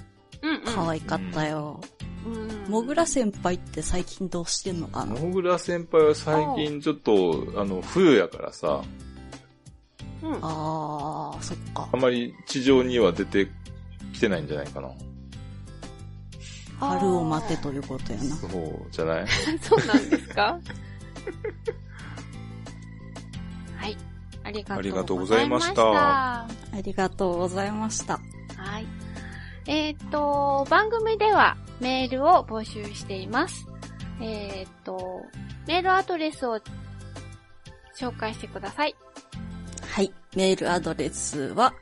[0.74, 1.80] 可愛かったよ。
[2.26, 5.14] うんもぐら先輩って最近どうしてんのかな？
[5.16, 8.82] モグラ先輩は最近ちょっと、あの、冬やからさ、
[10.22, 10.34] うん。
[10.42, 11.98] あー、そっかあ。
[11.98, 13.50] まり地上には出て
[14.14, 14.90] きてないんじゃないかな。
[16.80, 18.36] 春を待てということやな。
[18.36, 18.52] そう
[18.92, 19.26] じゃない？
[19.62, 20.60] そうなんですか？
[23.78, 23.98] はい。
[24.46, 25.84] ありがとうごがとうござざいました。
[26.44, 26.48] あ
[26.84, 28.14] りがとうございました。
[28.56, 28.86] はい。
[29.66, 33.68] えっ、と、番組ではメールを募集しています。
[34.22, 35.22] えっ、と、
[35.68, 36.60] メールアドレスを
[37.98, 38.96] 紹介してください。
[39.90, 40.12] はい。
[40.36, 41.74] メールアドレスは、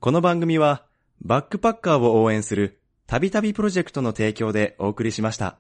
[0.01, 0.87] この番組は、
[1.21, 5.59] バックパッカーを応援する、たびたびプロジェクトの提供でお送りしました。